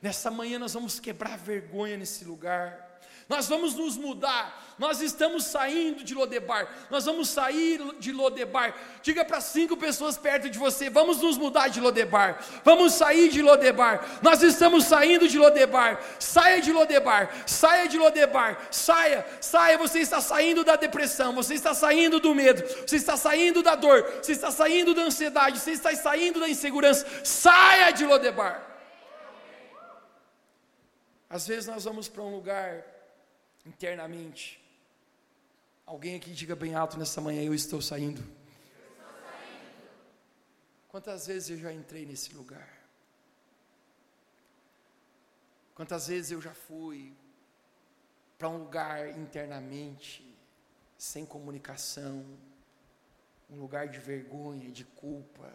Nessa 0.00 0.30
manhã 0.30 0.56
nós 0.56 0.72
vamos 0.72 1.00
quebrar 1.00 1.36
vergonha 1.36 1.96
nesse 1.96 2.24
lugar 2.24 2.89
nós 3.30 3.46
vamos 3.46 3.74
nos 3.74 3.96
mudar, 3.96 4.74
nós 4.76 5.00
estamos 5.00 5.44
saindo 5.44 6.02
de 6.02 6.14
Lodebar, 6.14 6.68
nós 6.90 7.04
vamos 7.04 7.28
sair 7.28 7.80
de 8.00 8.10
Lodebar. 8.10 8.74
Diga 9.04 9.24
para 9.24 9.40
cinco 9.40 9.76
pessoas 9.76 10.18
perto 10.18 10.50
de 10.50 10.58
você: 10.58 10.90
vamos 10.90 11.22
nos 11.22 11.38
mudar 11.38 11.68
de 11.68 11.80
Lodebar, 11.80 12.44
vamos 12.64 12.94
sair 12.94 13.28
de 13.28 13.40
Lodebar, 13.40 14.18
nós 14.20 14.42
estamos 14.42 14.82
saindo 14.84 15.28
de 15.28 15.38
Lodebar. 15.38 16.00
Saia 16.18 16.60
de 16.60 16.72
Lodebar, 16.72 17.30
saia 17.46 17.86
de 17.86 17.96
Lodebar, 17.98 18.66
saia, 18.72 19.24
saia. 19.40 19.78
Você 19.78 20.00
está 20.00 20.20
saindo 20.20 20.64
da 20.64 20.74
depressão, 20.74 21.32
você 21.32 21.54
está 21.54 21.72
saindo 21.72 22.18
do 22.18 22.34
medo, 22.34 22.64
você 22.84 22.96
está 22.96 23.16
saindo 23.16 23.62
da 23.62 23.76
dor, 23.76 24.02
você 24.20 24.32
está 24.32 24.50
saindo 24.50 24.92
da 24.92 25.02
ansiedade, 25.02 25.60
você 25.60 25.70
está 25.70 25.94
saindo 25.94 26.40
da 26.40 26.48
insegurança. 26.48 27.06
Saia 27.22 27.92
de 27.92 28.04
Lodebar. 28.04 28.60
Às 31.28 31.46
vezes 31.46 31.68
nós 31.68 31.84
vamos 31.84 32.08
para 32.08 32.24
um 32.24 32.34
lugar 32.34 32.99
internamente. 33.64 34.60
Alguém 35.86 36.16
aqui 36.16 36.32
diga 36.32 36.54
bem 36.54 36.74
alto 36.74 36.98
nessa 36.98 37.20
manhã: 37.20 37.42
Eu 37.42 37.54
estou 37.54 37.80
saindo. 37.80 38.22
Quantas 40.88 41.26
vezes 41.26 41.50
eu 41.50 41.58
já 41.58 41.72
entrei 41.72 42.04
nesse 42.04 42.34
lugar? 42.34 42.68
Quantas 45.74 46.08
vezes 46.08 46.32
eu 46.32 46.40
já 46.40 46.52
fui 46.52 47.14
para 48.36 48.48
um 48.48 48.58
lugar 48.58 49.18
internamente, 49.18 50.36
sem 50.98 51.24
comunicação, 51.24 52.24
um 53.50 53.58
lugar 53.58 53.88
de 53.88 53.98
vergonha, 53.98 54.70
de 54.70 54.84
culpa, 54.84 55.50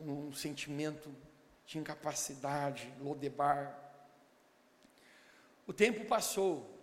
um 0.00 0.32
sentimento 0.32 1.14
de 1.66 1.78
incapacidade, 1.78 2.92
lodebar. 3.00 3.78
O 5.66 5.72
tempo 5.72 6.04
passou, 6.06 6.79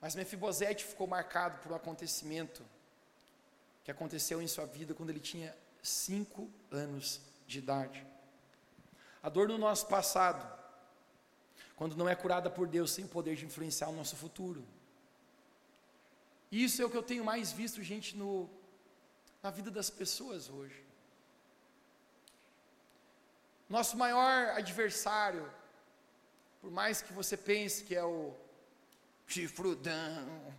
mas 0.00 0.14
Mefibosete 0.14 0.84
ficou 0.84 1.06
marcado 1.06 1.58
por 1.58 1.72
um 1.72 1.74
acontecimento 1.74 2.62
que 3.84 3.90
aconteceu 3.90 4.42
em 4.42 4.48
sua 4.48 4.66
vida 4.66 4.94
quando 4.94 5.10
ele 5.10 5.20
tinha 5.20 5.56
cinco 5.82 6.50
anos 6.70 7.20
de 7.46 7.58
idade. 7.58 8.04
A 9.22 9.28
dor 9.28 9.48
do 9.48 9.58
nosso 9.58 9.86
passado, 9.86 10.44
quando 11.76 11.96
não 11.96 12.08
é 12.08 12.14
curada 12.14 12.50
por 12.50 12.66
Deus, 12.66 12.94
tem 12.94 13.04
o 13.04 13.08
poder 13.08 13.36
de 13.36 13.44
influenciar 13.44 13.88
o 13.88 13.92
nosso 13.92 14.16
futuro. 14.16 14.64
Isso 16.50 16.80
é 16.80 16.84
o 16.84 16.90
que 16.90 16.96
eu 16.96 17.02
tenho 17.02 17.24
mais 17.24 17.52
visto, 17.52 17.82
gente, 17.82 18.16
no, 18.16 18.48
na 19.42 19.50
vida 19.50 19.70
das 19.70 19.90
pessoas 19.90 20.48
hoje. 20.48 20.84
Nosso 23.68 23.96
maior 23.96 24.50
adversário, 24.50 25.52
por 26.60 26.70
mais 26.70 27.02
que 27.02 27.12
você 27.12 27.36
pense 27.36 27.82
que 27.84 27.94
é 27.94 28.04
o 28.04 28.34
chifrudão, 29.26 30.54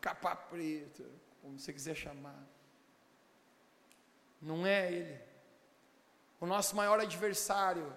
capa 0.00 0.34
preta, 0.34 1.04
como 1.40 1.58
você 1.58 1.72
quiser 1.72 1.94
chamar. 1.94 2.46
Não 4.40 4.66
é 4.66 4.92
ele. 4.92 5.20
O 6.40 6.46
nosso 6.46 6.74
maior 6.74 7.00
adversário, 7.00 7.92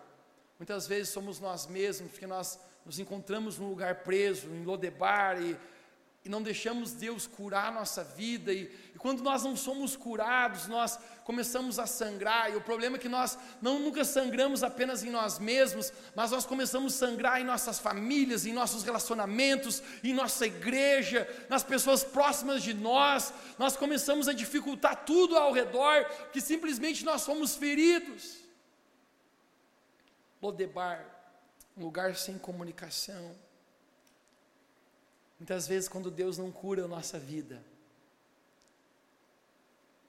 muitas 0.60 0.86
vezes 0.86 1.10
somos 1.10 1.40
nós 1.40 1.66
mesmos, 1.68 2.12
porque 2.12 2.28
nós 2.28 2.60
nos 2.86 3.00
encontramos 3.00 3.58
num 3.58 3.70
lugar 3.70 4.04
preso, 4.04 4.48
em 4.50 4.64
Lodebar, 4.64 5.42
e 5.42 5.58
e 6.26 6.30
não 6.30 6.42
deixamos 6.42 6.94
Deus 6.94 7.28
curar 7.28 7.68
a 7.68 7.72
nossa 7.72 8.02
vida, 8.02 8.54
e, 8.54 8.72
e, 8.96 8.98
quando 8.98 9.22
nós 9.22 9.44
não 9.44 9.58
somos 9.58 9.98
curados, 9.98 10.68
nós 10.68 10.98
começamos 11.26 11.78
a 11.80 11.86
sangrar, 11.86 12.50
e 12.50 12.56
o 12.56 12.62
problema 12.62 12.96
é 12.96 13.00
que 13.00 13.10
nós 13.10 13.38
não 13.62 13.78
nunca 13.78 14.06
sangramos 14.06 14.64
apenas 14.64 15.04
em 15.04 15.10
nós 15.10 15.38
mesmos, 15.38 15.92
mas 16.16 16.32
nós 16.32 16.46
começamos 16.46 16.94
a 16.94 17.08
sangrar 17.08 17.42
em 17.42 17.44
nossas 17.44 17.78
famílias, 17.78 18.46
em 18.46 18.54
nossos 18.54 18.84
relacionamentos, 18.84 19.84
em 20.02 20.14
nossa 20.14 20.46
igreja, 20.46 21.28
nas 21.50 21.62
pessoas 21.62 22.06
próximas 22.06 22.64
de 22.64 22.74
nós, 22.74 23.34
nós 23.60 23.76
começamos 23.76 24.30
a 24.30 24.34
dificultar 24.34 25.04
tudo 25.04 25.36
ao 25.36 25.52
redor, 25.52 26.06
que 26.32 26.40
simplesmente 26.40 27.04
nós 27.04 27.22
somos 27.22 27.58
feridos. 27.58 28.38
Lodebar, 30.42 31.06
um 31.76 31.84
lugar 31.84 32.16
sem 32.16 32.38
comunicação, 32.38 33.36
Muitas 35.44 35.68
vezes, 35.68 35.90
quando 35.90 36.10
Deus 36.10 36.38
não 36.38 36.50
cura 36.50 36.86
a 36.86 36.88
nossa 36.88 37.20
vida, 37.20 37.62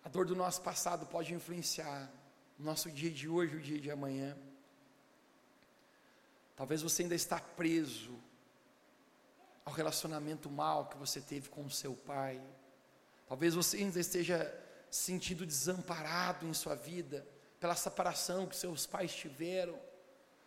a 0.04 0.08
dor 0.08 0.24
do 0.24 0.36
nosso 0.36 0.62
passado 0.62 1.06
pode 1.06 1.34
influenciar 1.34 2.08
o 2.56 2.62
nosso 2.62 2.88
dia 2.88 3.10
de 3.10 3.28
hoje, 3.28 3.56
o 3.56 3.60
dia 3.60 3.80
de 3.80 3.90
amanhã. 3.90 4.36
Talvez 6.54 6.82
você 6.82 7.02
ainda 7.02 7.16
está 7.16 7.40
preso 7.40 8.16
ao 9.64 9.72
relacionamento 9.72 10.48
mal 10.48 10.86
que 10.86 10.96
você 10.96 11.20
teve 11.20 11.48
com 11.48 11.64
o 11.64 11.70
seu 11.70 11.94
pai. 11.96 12.40
Talvez 13.26 13.56
você 13.56 13.78
ainda 13.78 13.98
esteja 13.98 14.56
sentindo 14.88 15.44
desamparado 15.44 16.46
em 16.46 16.54
sua 16.54 16.76
vida 16.76 17.26
pela 17.58 17.74
separação 17.74 18.46
que 18.46 18.54
seus 18.54 18.86
pais 18.86 19.12
tiveram. 19.12 19.76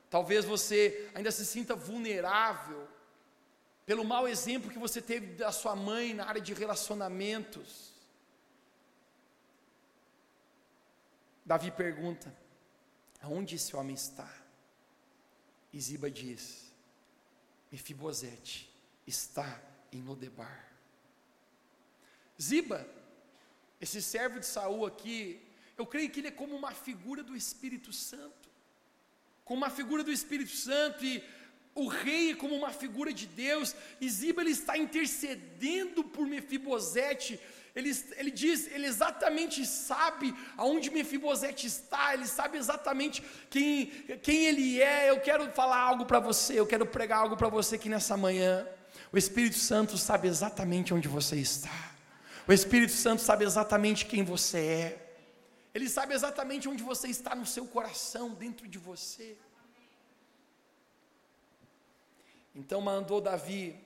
Talvez 0.10 0.45
você 0.45 1.12
ainda 1.13 1.30
se 1.30 1.45
sinta 1.45 1.76
vulnerável 1.76 2.88
pelo 3.88 4.04
mau 4.04 4.28
exemplo 4.28 4.69
que 4.69 4.78
você 4.78 5.02
teve 5.02 5.28
da 5.36 5.50
sua 5.50 5.73
mãe 5.73 6.13
na 6.13 6.26
área 6.26 6.41
de 6.41 6.54
relacionamentos. 6.54 7.93
Davi 11.45 11.71
pergunta: 11.71 12.36
aonde 13.21 13.56
esse 13.56 13.73
homem 13.78 13.95
está? 13.95 14.30
E 15.71 15.80
Ziba 15.80 16.12
diz: 16.12 16.69
Mefibosete 17.71 18.69
está 19.08 19.63
em 19.89 20.02
Lodebar. 20.02 20.67
Ziba, 22.39 22.86
esse 23.80 24.02
servo 24.02 24.38
de 24.38 24.45
Saul 24.45 24.86
aqui, 24.86 25.41
eu 25.78 25.86
creio 25.86 26.10
que 26.10 26.19
ele 26.19 26.28
é 26.28 26.32
como 26.32 26.54
uma 26.58 26.73
figura 26.73 27.23
do 27.23 27.38
Espírito 27.38 27.93
Santo, 27.93 28.50
como 29.45 29.62
uma 29.62 29.69
figura 29.69 30.04
do 30.04 30.12
Espírito 30.12 30.52
Santo 30.52 31.06
e 31.06 31.23
o 31.77 31.87
rei 31.87 32.33
como 32.33 32.55
uma 32.55 32.71
figura 32.71 33.13
de 33.13 33.27
Deus, 33.27 33.75
e 34.01 34.09
Ziba 34.09 34.41
ele 34.41 34.49
está 34.49 34.75
intercedendo 34.75 36.03
por 36.03 36.25
Mefibosete, 36.25 37.39
ele, 37.75 37.91
ele 38.15 38.31
diz, 38.31 38.65
ele 38.71 38.87
exatamente 38.87 39.63
sabe 39.63 40.33
aonde 40.57 40.89
Mefibosete 40.89 41.67
está, 41.67 42.15
ele 42.15 42.25
sabe 42.25 42.57
exatamente 42.57 43.23
quem, 43.51 43.85
quem 44.23 44.45
ele 44.47 44.81
é, 44.81 45.11
eu 45.11 45.19
quero 45.19 45.51
falar 45.51 45.77
algo 45.77 46.03
para 46.03 46.19
você, 46.19 46.59
eu 46.59 46.65
quero 46.65 46.87
pregar 46.87 47.19
algo 47.19 47.37
para 47.37 47.47
você 47.47 47.75
aqui 47.75 47.89
nessa 47.89 48.17
manhã, 48.17 48.67
o 49.11 49.17
Espírito 49.17 49.57
Santo 49.57 49.99
sabe 49.99 50.27
exatamente 50.27 50.95
onde 50.95 51.07
você 51.07 51.35
está, 51.35 51.93
o 52.47 52.51
Espírito 52.51 52.93
Santo 52.93 53.21
sabe 53.21 53.45
exatamente 53.45 54.07
quem 54.07 54.23
você 54.23 54.57
é, 54.57 55.13
ele 55.75 55.87
sabe 55.87 56.15
exatamente 56.15 56.67
onde 56.67 56.81
você 56.81 57.07
está 57.07 57.35
no 57.35 57.45
seu 57.45 57.67
coração, 57.67 58.31
dentro 58.33 58.67
de 58.67 58.79
você, 58.79 59.37
Então 62.57 62.81
mandou 62.81 63.21
Davi 63.21 63.79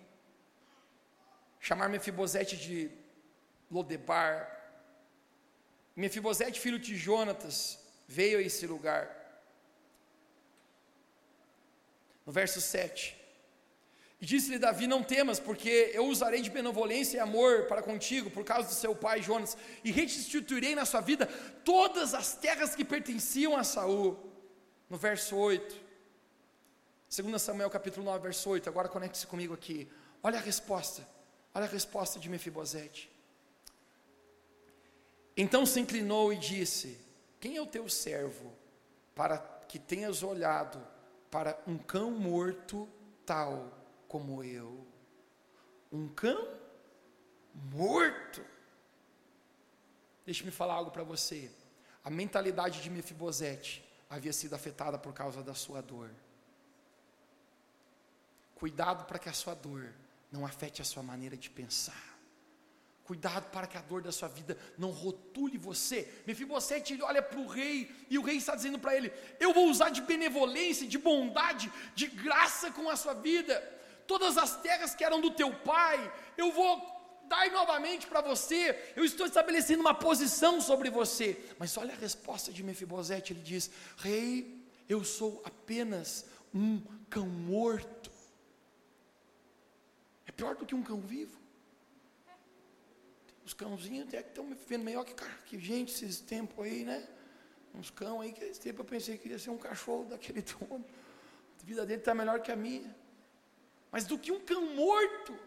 chamar 1.59 1.89
Mefibosete 1.89 2.55
de 2.55 2.89
Lodebar. 3.69 4.49
Mefibosete, 5.93 6.57
filho 6.57 6.79
de 6.79 6.95
Jonatas, 6.95 7.77
veio 8.07 8.39
a 8.39 8.41
esse 8.41 8.65
lugar. 8.65 9.03
No 12.25 12.31
verso 12.31 12.61
7. 12.61 13.19
E 14.21 14.25
disse-lhe 14.25 14.57
Davi: 14.57 14.87
Não 14.87 15.03
temas, 15.03 15.37
porque 15.37 15.91
eu 15.93 16.05
usarei 16.05 16.41
de 16.41 16.49
benevolência 16.49 17.17
e 17.17 17.19
amor 17.19 17.65
para 17.65 17.83
contigo, 17.83 18.31
por 18.31 18.45
causa 18.45 18.69
do 18.69 18.73
seu 18.73 18.95
pai 18.95 19.21
Jonas, 19.21 19.57
e 19.83 19.91
restituirei 19.91 20.75
na 20.75 20.85
sua 20.85 21.01
vida 21.01 21.25
todas 21.65 22.13
as 22.13 22.35
terras 22.35 22.73
que 22.73 22.85
pertenciam 22.85 23.57
a 23.57 23.65
Saul. 23.65 24.17
No 24.89 24.97
verso 24.97 25.35
8. 25.35 25.80
2 27.13 27.41
Samuel 27.41 27.69
capítulo 27.69 28.05
9, 28.05 28.23
verso 28.23 28.49
8. 28.49 28.69
Agora 28.69 28.87
conecte-se 28.87 29.27
comigo 29.27 29.53
aqui. 29.53 29.91
Olha 30.23 30.39
a 30.39 30.41
resposta. 30.41 31.05
Olha 31.53 31.65
a 31.65 31.69
resposta 31.69 32.17
de 32.17 32.29
Mefibosete. 32.29 33.11
Então 35.35 35.65
se 35.65 35.81
inclinou 35.81 36.31
e 36.31 36.37
disse: 36.37 36.97
Quem 37.37 37.57
é 37.57 37.61
o 37.61 37.67
teu 37.67 37.89
servo 37.89 38.53
para 39.13 39.37
que 39.67 39.77
tenhas 39.77 40.23
olhado 40.23 40.81
para 41.29 41.61
um 41.67 41.77
cão 41.77 42.11
morto 42.11 42.87
tal 43.25 43.77
como 44.07 44.41
eu. 44.41 44.87
Um 45.91 46.07
cão 46.07 46.47
morto. 47.53 48.41
Deixe-me 50.25 50.51
falar 50.51 50.75
algo 50.75 50.91
para 50.91 51.03
você. 51.03 51.51
A 52.05 52.09
mentalidade 52.09 52.81
de 52.81 52.89
Mefibosete 52.89 53.83
havia 54.09 54.31
sido 54.31 54.53
afetada 54.53 54.97
por 54.97 55.13
causa 55.13 55.43
da 55.43 55.53
sua 55.53 55.81
dor. 55.81 56.09
Cuidado 58.61 59.05
para 59.05 59.17
que 59.17 59.27
a 59.27 59.33
sua 59.33 59.55
dor 59.55 59.91
não 60.31 60.45
afete 60.45 60.83
a 60.83 60.85
sua 60.85 61.01
maneira 61.01 61.35
de 61.35 61.49
pensar. 61.49 62.15
Cuidado 63.03 63.49
para 63.49 63.65
que 63.65 63.75
a 63.75 63.81
dor 63.81 64.03
da 64.03 64.11
sua 64.11 64.27
vida 64.27 64.55
não 64.77 64.91
rotule 64.91 65.57
você. 65.57 66.07
Mefibosete, 66.27 67.01
olha 67.01 67.23
para 67.23 67.39
o 67.39 67.47
rei 67.47 67.89
e 68.07 68.19
o 68.19 68.21
rei 68.21 68.37
está 68.37 68.55
dizendo 68.55 68.77
para 68.77 68.95
ele: 68.95 69.11
Eu 69.39 69.51
vou 69.51 69.67
usar 69.67 69.89
de 69.89 70.03
benevolência, 70.03 70.87
de 70.87 70.99
bondade, 70.99 71.73
de 71.95 72.05
graça 72.05 72.69
com 72.69 72.87
a 72.87 72.95
sua 72.95 73.15
vida. 73.15 73.59
Todas 74.05 74.37
as 74.37 74.55
terras 74.61 74.93
que 74.93 75.03
eram 75.03 75.19
do 75.19 75.31
teu 75.31 75.51
pai, 75.51 76.13
eu 76.37 76.51
vou 76.51 76.79
dar 77.27 77.49
novamente 77.49 78.05
para 78.05 78.21
você. 78.21 78.93
Eu 78.95 79.03
estou 79.03 79.25
estabelecendo 79.25 79.81
uma 79.81 79.95
posição 79.95 80.61
sobre 80.61 80.91
você. 80.91 81.43
Mas 81.57 81.75
olha 81.77 81.95
a 81.95 81.97
resposta 81.97 82.53
de 82.53 82.61
Mefibosete: 82.61 83.33
ele 83.33 83.41
diz: 83.41 83.71
Rei, 83.97 84.63
eu 84.87 85.03
sou 85.03 85.41
apenas 85.43 86.27
um 86.53 86.79
cão 87.09 87.25
morto. 87.25 88.00
Pior 90.41 90.55
do 90.55 90.65
que 90.65 90.73
um 90.73 90.81
cão 90.81 90.99
vivo. 90.99 91.37
Os 93.45 93.53
cãozinhos 93.53 94.07
até 94.07 94.23
que 94.23 94.29
estão 94.29 94.45
vivendo 94.49 94.83
melhor 94.83 95.05
que, 95.05 95.13
que 95.45 95.59
gente 95.59 95.91
esses 95.93 96.19
tempos 96.19 96.65
aí, 96.65 96.83
né? 96.83 97.07
Uns 97.75 97.91
cão 97.91 98.21
aí 98.21 98.31
que 98.31 98.43
esse 98.45 98.59
tempo 98.59 98.81
eu 98.81 98.85
pensei 98.93 99.19
que 99.19 99.29
ia 99.29 99.37
ser 99.37 99.51
um 99.51 99.59
cachorro 99.59 100.05
daquele 100.05 100.41
todo. 100.53 100.83
A 101.61 101.63
vida 101.63 101.85
dele 101.85 102.01
está 102.01 102.15
melhor 102.15 102.39
que 102.41 102.51
a 102.51 102.55
minha. 102.55 102.91
Mas 103.91 104.05
do 104.05 104.17
que 104.17 104.31
um 104.31 104.39
cão 104.39 104.63
morto. 104.83 105.37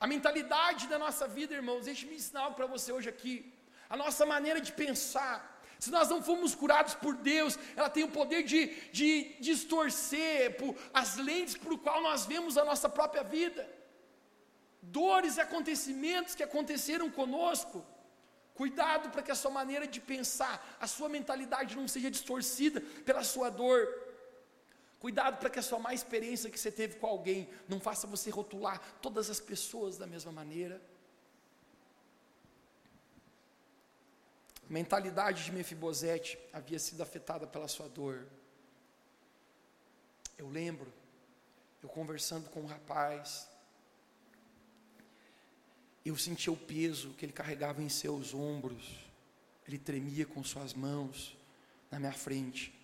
A 0.00 0.06
mentalidade 0.06 0.86
da 0.86 0.98
nossa 0.98 1.28
vida, 1.28 1.52
irmãos, 1.52 1.84
deixe-me 1.84 2.16
ensinar 2.16 2.44
algo 2.44 2.56
para 2.56 2.64
você 2.64 2.90
hoje 2.90 3.10
aqui. 3.10 3.52
A 3.90 3.96
nossa 4.04 4.24
maneira 4.24 4.58
de 4.58 4.72
pensar. 4.72 5.36
Se 5.84 5.90
nós 5.90 6.08
não 6.08 6.22
fomos 6.22 6.54
curados 6.54 6.94
por 6.94 7.14
Deus, 7.14 7.58
ela 7.76 7.90
tem 7.90 8.04
o 8.04 8.14
poder 8.18 8.42
de, 8.42 8.60
de 8.90 9.08
distorcer 9.38 10.56
por, 10.56 10.74
as 10.94 11.16
lentes 11.16 11.56
por 11.64 11.78
qual 11.78 12.00
nós 12.08 12.24
vemos 12.24 12.56
a 12.56 12.64
nossa 12.64 12.88
própria 12.88 13.22
vida 13.22 13.62
dores 15.00 15.36
e 15.36 15.40
acontecimentos 15.40 16.34
que 16.34 16.42
aconteceram 16.42 17.10
conosco. 17.10 17.84
Cuidado 18.54 19.10
para 19.10 19.22
que 19.22 19.32
a 19.32 19.34
sua 19.34 19.50
maneira 19.50 19.86
de 19.86 20.00
pensar, 20.00 20.54
a 20.80 20.86
sua 20.86 21.08
mentalidade 21.08 21.76
não 21.76 21.86
seja 21.88 22.10
distorcida 22.10 22.80
pela 23.04 23.22
sua 23.24 23.50
dor. 23.50 23.86
Cuidado 24.98 25.36
para 25.38 25.50
que 25.50 25.58
a 25.58 25.62
sua 25.62 25.78
má 25.78 25.92
experiência 25.92 26.48
que 26.48 26.58
você 26.58 26.72
teve 26.80 26.96
com 26.96 27.06
alguém 27.06 27.48
não 27.68 27.78
faça 27.78 28.06
você 28.06 28.30
rotular 28.30 28.80
todas 29.02 29.28
as 29.28 29.40
pessoas 29.40 29.98
da 29.98 30.06
mesma 30.06 30.32
maneira. 30.32 30.80
Mentalidade 34.74 35.44
de 35.44 35.52
Mefibosete 35.52 36.36
havia 36.52 36.80
sido 36.80 37.00
afetada 37.00 37.46
pela 37.46 37.68
sua 37.68 37.88
dor. 37.88 38.26
Eu 40.36 40.48
lembro, 40.48 40.92
eu 41.80 41.88
conversando 41.88 42.50
com 42.50 42.62
um 42.62 42.66
rapaz, 42.66 43.48
eu 46.04 46.16
sentia 46.16 46.52
o 46.52 46.56
peso 46.56 47.10
que 47.10 47.24
ele 47.24 47.32
carregava 47.32 47.80
em 47.80 47.88
seus 47.88 48.34
ombros. 48.34 49.06
Ele 49.64 49.78
tremia 49.78 50.26
com 50.26 50.42
suas 50.42 50.74
mãos 50.74 51.38
na 51.88 52.00
minha 52.00 52.12
frente. 52.12 52.74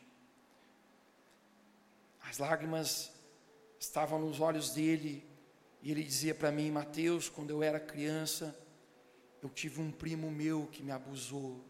As 2.22 2.38
lágrimas 2.38 3.10
estavam 3.80 4.20
nos 4.20 4.38
olhos 4.38 4.70
dele 4.70 5.28
e 5.82 5.90
ele 5.90 6.04
dizia 6.04 6.36
para 6.36 6.52
mim: 6.52 6.70
Mateus, 6.70 7.28
quando 7.28 7.50
eu 7.50 7.64
era 7.64 7.80
criança, 7.80 8.56
eu 9.42 9.48
tive 9.48 9.80
um 9.80 9.90
primo 9.90 10.30
meu 10.30 10.68
que 10.68 10.84
me 10.84 10.92
abusou. 10.92 11.68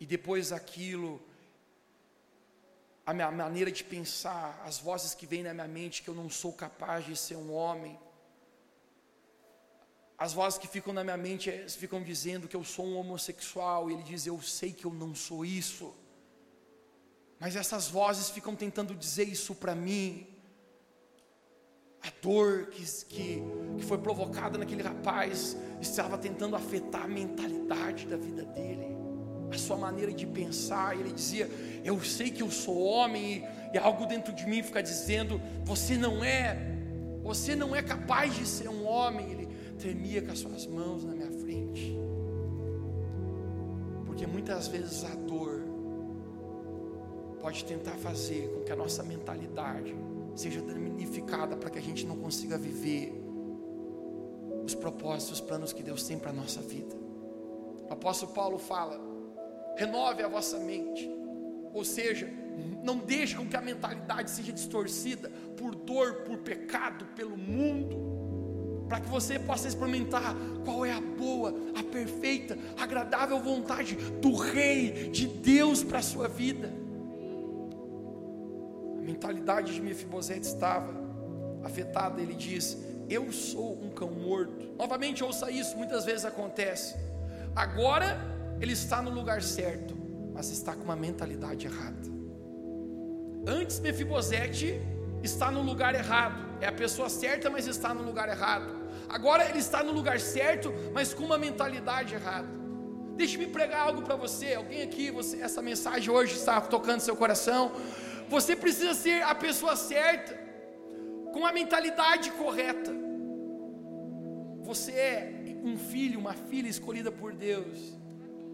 E 0.00 0.06
depois 0.06 0.48
daquilo, 0.48 1.22
a 3.06 3.14
minha 3.14 3.30
maneira 3.30 3.70
de 3.70 3.84
pensar, 3.84 4.60
as 4.64 4.78
vozes 4.78 5.14
que 5.14 5.26
vêm 5.26 5.42
na 5.42 5.54
minha 5.54 5.68
mente 5.68 6.02
que 6.02 6.08
eu 6.08 6.14
não 6.14 6.28
sou 6.30 6.52
capaz 6.52 7.04
de 7.04 7.16
ser 7.16 7.36
um 7.36 7.52
homem, 7.52 7.98
as 10.20 10.34
vozes 10.34 10.58
que 10.58 10.68
ficam 10.68 10.92
na 10.92 11.02
minha 11.02 11.16
mente 11.16 11.48
é, 11.48 11.66
ficam 11.66 12.02
dizendo 12.02 12.46
que 12.46 12.54
eu 12.54 12.62
sou 12.62 12.84
um 12.86 12.98
homossexual, 12.98 13.90
e 13.90 13.94
ele 13.94 14.02
diz: 14.02 14.26
Eu 14.26 14.38
sei 14.42 14.70
que 14.70 14.84
eu 14.84 14.92
não 14.92 15.14
sou 15.14 15.46
isso. 15.46 15.94
Mas 17.38 17.56
essas 17.56 17.88
vozes 17.88 18.28
ficam 18.28 18.54
tentando 18.54 18.94
dizer 18.94 19.26
isso 19.26 19.54
para 19.54 19.74
mim. 19.74 20.26
A 22.02 22.12
dor 22.20 22.66
que, 22.66 22.84
que, 23.06 23.42
que 23.78 23.84
foi 23.86 23.96
provocada 23.96 24.58
naquele 24.58 24.82
rapaz 24.82 25.56
estava 25.80 26.18
tentando 26.18 26.54
afetar 26.54 27.04
a 27.04 27.08
mentalidade 27.08 28.06
da 28.06 28.18
vida 28.18 28.44
dele, 28.44 28.94
a 29.56 29.60
sua 29.60 29.76
maneira 29.76 30.12
de 30.12 30.26
pensar. 30.26 30.98
Ele 30.98 31.12
dizia: 31.12 31.48
Eu 31.84 32.00
sei 32.02 32.30
que 32.30 32.42
eu 32.42 32.50
sou 32.50 32.78
homem, 32.82 33.44
e, 33.72 33.76
e 33.76 33.78
algo 33.78 34.06
dentro 34.06 34.32
de 34.32 34.46
mim 34.46 34.62
fica 34.62 34.82
dizendo: 34.82 35.40
Você 35.64 35.96
não 35.96 36.24
é, 36.24 36.56
você 37.22 37.54
não 37.54 37.74
é 37.74 37.82
capaz 37.82 38.34
de 38.34 38.46
ser 38.46 38.68
um 38.68 38.86
homem. 38.86 39.30
Ele, 39.30 39.50
tremia 39.80 40.20
com 40.20 40.30
as 40.30 40.38
suas 40.38 40.66
mãos 40.66 41.04
na 41.04 41.14
minha 41.14 41.30
frente. 41.30 41.96
Porque 44.04 44.26
muitas 44.26 44.68
vezes 44.68 45.04
a 45.04 45.14
dor 45.14 45.62
pode 47.40 47.64
tentar 47.64 47.92
fazer 47.92 48.50
com 48.50 48.60
que 48.60 48.70
a 48.70 48.76
nossa 48.76 49.02
mentalidade 49.02 49.96
seja 50.34 50.60
danificada 50.60 51.56
para 51.56 51.70
que 51.70 51.78
a 51.78 51.82
gente 51.82 52.06
não 52.06 52.16
consiga 52.16 52.58
viver 52.58 53.12
os 54.64 54.74
propósitos, 54.74 55.40
os 55.40 55.40
planos 55.40 55.72
que 55.72 55.82
Deus 55.82 56.02
tem 56.02 56.18
para 56.18 56.30
a 56.30 56.34
nossa 56.34 56.60
vida. 56.60 56.94
O 57.88 57.92
apóstolo 57.92 58.32
Paulo 58.32 58.58
fala: 58.58 59.00
renove 59.76 60.22
a 60.22 60.28
vossa 60.28 60.58
mente, 60.58 61.10
ou 61.72 61.84
seja, 61.84 62.28
não 62.82 62.98
deixe 62.98 63.36
com 63.36 63.46
que 63.46 63.56
a 63.56 63.60
mentalidade 63.60 64.30
seja 64.30 64.52
distorcida 64.52 65.30
por 65.56 65.74
dor, 65.74 66.22
por 66.22 66.38
pecado, 66.38 67.04
pelo 67.14 67.36
mundo 67.36 68.20
para 68.90 68.98
que 68.98 69.08
você 69.08 69.38
possa 69.38 69.68
experimentar 69.68 70.34
qual 70.64 70.84
é 70.84 70.90
a 70.90 71.00
boa, 71.00 71.54
a 71.76 71.82
perfeita, 71.84 72.58
agradável 72.76 73.38
vontade 73.38 73.94
do 73.94 74.34
Rei, 74.34 75.10
de 75.10 75.28
Deus 75.28 75.84
para 75.84 76.00
a 76.00 76.02
sua 76.02 76.26
vida. 76.26 76.68
A 78.98 79.00
mentalidade 79.00 79.72
de 79.72 79.80
Mefibosete 79.80 80.44
estava 80.44 80.92
afetada, 81.62 82.20
ele 82.20 82.34
diz: 82.34 82.76
Eu 83.08 83.30
sou 83.30 83.80
um 83.80 83.90
cão 83.90 84.10
morto. 84.10 84.74
Novamente, 84.76 85.22
ouça 85.22 85.52
isso, 85.52 85.76
muitas 85.76 86.04
vezes 86.04 86.24
acontece. 86.24 86.96
Agora 87.54 88.18
ele 88.60 88.72
está 88.72 89.00
no 89.00 89.10
lugar 89.10 89.42
certo, 89.42 89.96
mas 90.34 90.50
está 90.50 90.74
com 90.74 90.84
uma 90.84 90.96
mentalidade 90.96 91.66
errada. 91.66 92.08
Antes 93.46 93.80
Mefibosete 93.80 94.80
está 95.22 95.50
no 95.50 95.62
lugar 95.62 95.94
errado, 95.94 96.38
é 96.60 96.66
a 96.66 96.72
pessoa 96.72 97.08
certa, 97.08 97.48
mas 97.48 97.66
está 97.66 97.94
no 97.94 98.02
lugar 98.02 98.28
errado. 98.28 98.80
Agora 99.08 99.48
ele 99.48 99.58
está 99.58 99.82
no 99.82 99.92
lugar 99.92 100.20
certo, 100.20 100.72
mas 100.92 101.14
com 101.14 101.24
uma 101.24 101.38
mentalidade 101.38 102.14
errada. 102.14 102.48
Deixe-me 103.16 103.46
pregar 103.46 103.88
algo 103.88 104.02
para 104.02 104.14
você. 104.14 104.54
Alguém 104.54 104.82
aqui, 104.82 105.10
você, 105.10 105.42
essa 105.42 105.60
mensagem 105.60 106.10
hoje 106.10 106.34
está 106.34 106.60
tocando 106.60 107.00
seu 107.00 107.16
coração. 107.16 107.72
Você 108.28 108.54
precisa 108.54 108.94
ser 108.94 109.22
a 109.22 109.34
pessoa 109.34 109.74
certa, 109.74 110.38
com 111.32 111.44
a 111.44 111.52
mentalidade 111.52 112.30
correta. 112.32 112.92
Você 114.62 114.92
é 114.92 115.40
um 115.64 115.76
filho, 115.76 116.18
uma 116.18 116.34
filha 116.34 116.68
escolhida 116.68 117.10
por 117.10 117.32
Deus. 117.32 117.99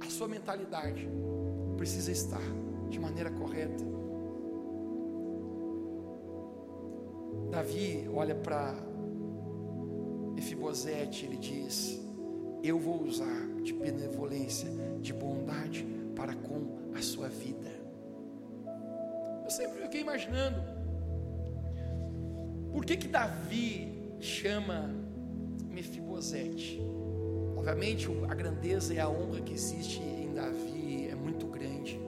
A 0.01 0.11
sua 0.11 0.29
mentalidade 0.29 1.09
precisa 1.77 2.11
estar 2.11 2.43
de 2.89 2.99
maneira 2.99 3.31
correta. 3.31 3.85
Davi 7.51 8.09
olha 8.13 8.35
para 8.35 8.75
Efibosete, 10.37 11.27
ele 11.27 11.37
diz: 11.37 12.01
Eu 12.63 12.79
vou 12.79 13.03
usar 13.03 13.47
de 13.63 13.73
benevolência, 13.73 14.69
de 15.01 15.13
bondade 15.13 15.87
para 16.15 16.35
com 16.35 16.93
a 16.95 17.03
sua 17.03 17.29
vida. 17.29 17.71
Eu 19.45 19.51
sempre 19.51 19.83
fiquei 19.83 20.01
imaginando, 20.01 20.61
por 22.73 22.85
que 22.85 22.97
que 22.97 23.09
Davi 23.09 24.17
chama 24.21 24.91
Mefibosete? 25.71 26.81
Obviamente, 27.67 28.07
a 28.29 28.33
grandeza 28.33 28.95
e 28.95 29.01
a 29.01 29.09
honra 29.09 29.41
que 29.41 29.53
existe 29.53 30.01
em 30.01 30.33
Davi 30.33 31.09
é 31.11 31.17
muito 31.17 31.47
grande. 31.49 32.01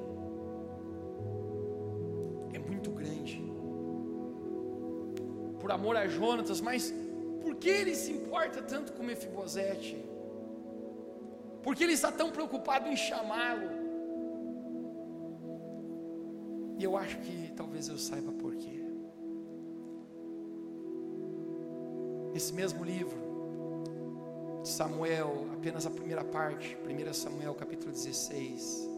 É 2.54 2.60
muito 2.60 2.92
grande. 2.92 3.42
Por 5.58 5.72
amor 5.72 5.96
a 5.96 6.06
Jonatas, 6.06 6.60
mas 6.60 6.94
por 7.42 7.56
que 7.56 7.68
ele 7.68 7.96
se 7.96 8.12
importa 8.12 8.62
tanto 8.62 8.92
com 8.92 9.02
Mefibosete? 9.02 9.96
Por 11.60 11.74
que 11.74 11.82
ele 11.82 11.94
está 11.94 12.12
tão 12.12 12.30
preocupado 12.30 12.88
em 12.88 12.96
chamá-lo? 12.96 13.68
E 16.78 16.84
eu 16.84 16.96
acho 16.96 17.18
que 17.18 17.52
talvez 17.56 17.88
eu 17.88 17.98
saiba 17.98 18.30
por 18.30 18.54
quê. 18.54 18.80
Esse 22.32 22.52
mesmo 22.52 22.84
livro, 22.84 23.27
Samuel, 24.68 25.46
apenas 25.54 25.86
a 25.86 25.90
primeira 25.90 26.22
parte, 26.22 26.76
1 26.76 27.14
Samuel 27.14 27.54
capítulo 27.54 27.90
16. 27.90 28.88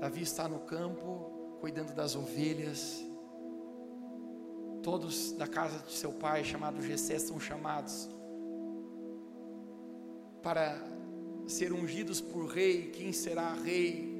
Davi 0.00 0.22
está 0.22 0.48
no 0.48 0.60
campo, 0.60 1.58
cuidando 1.60 1.92
das 1.92 2.14
ovelhas. 2.14 3.04
Todos 4.82 5.32
da 5.32 5.48
casa 5.48 5.78
de 5.80 5.92
seu 5.92 6.12
pai, 6.12 6.44
chamado 6.44 6.80
Jessé, 6.80 7.18
são 7.18 7.40
chamados 7.40 8.08
para 10.42 10.80
ser 11.48 11.72
ungidos 11.72 12.20
por 12.20 12.46
rei. 12.46 12.90
Quem 12.90 13.12
será 13.12 13.52
rei? 13.54 14.14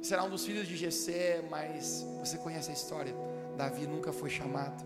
Será 0.00 0.22
um 0.22 0.30
dos 0.30 0.44
filhos 0.44 0.68
de 0.68 0.76
Jessé, 0.76 1.44
mas 1.50 2.06
você 2.20 2.38
conhece 2.38 2.70
a 2.70 2.74
história. 2.74 3.12
Davi 3.56 3.86
nunca 3.86 4.12
foi 4.12 4.30
chamado. 4.30 4.84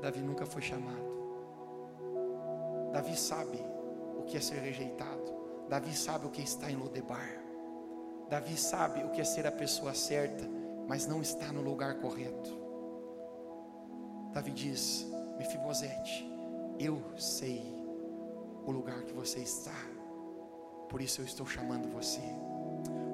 Davi 0.00 0.20
nunca 0.20 0.46
foi 0.46 0.62
chamado. 0.62 1.15
Davi 2.96 3.14
sabe 3.14 3.62
o 4.18 4.22
que 4.22 4.38
é 4.38 4.40
ser 4.40 4.58
rejeitado. 4.58 5.30
Davi 5.68 5.94
sabe 5.94 6.24
o 6.24 6.30
que 6.30 6.40
é 6.40 6.44
estar 6.44 6.70
em 6.70 6.76
Lodebar. 6.76 7.28
Davi 8.30 8.56
sabe 8.56 9.04
o 9.04 9.10
que 9.10 9.20
é 9.20 9.24
ser 9.24 9.46
a 9.46 9.52
pessoa 9.52 9.92
certa, 9.92 10.48
mas 10.88 11.06
não 11.06 11.20
está 11.20 11.52
no 11.52 11.60
lugar 11.60 11.96
correto. 11.96 12.50
Davi 14.32 14.50
diz: 14.50 15.06
Mefibosete, 15.36 16.26
eu 16.78 16.98
sei 17.18 17.60
o 18.64 18.70
lugar 18.70 19.02
que 19.02 19.12
você 19.12 19.40
está, 19.40 19.76
por 20.88 21.02
isso 21.02 21.20
eu 21.20 21.26
estou 21.26 21.44
chamando 21.44 21.92
você. 21.92 22.22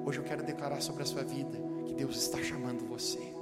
Hoje 0.05 0.19
eu 0.19 0.23
quero 0.23 0.43
declarar 0.43 0.81
sobre 0.81 1.03
a 1.03 1.05
sua 1.05 1.25
vida 1.25 1.57
que 1.85 1.93
Deus 1.93 2.15
está 2.15 2.41
chamando 2.41 2.87
você. 2.87 3.33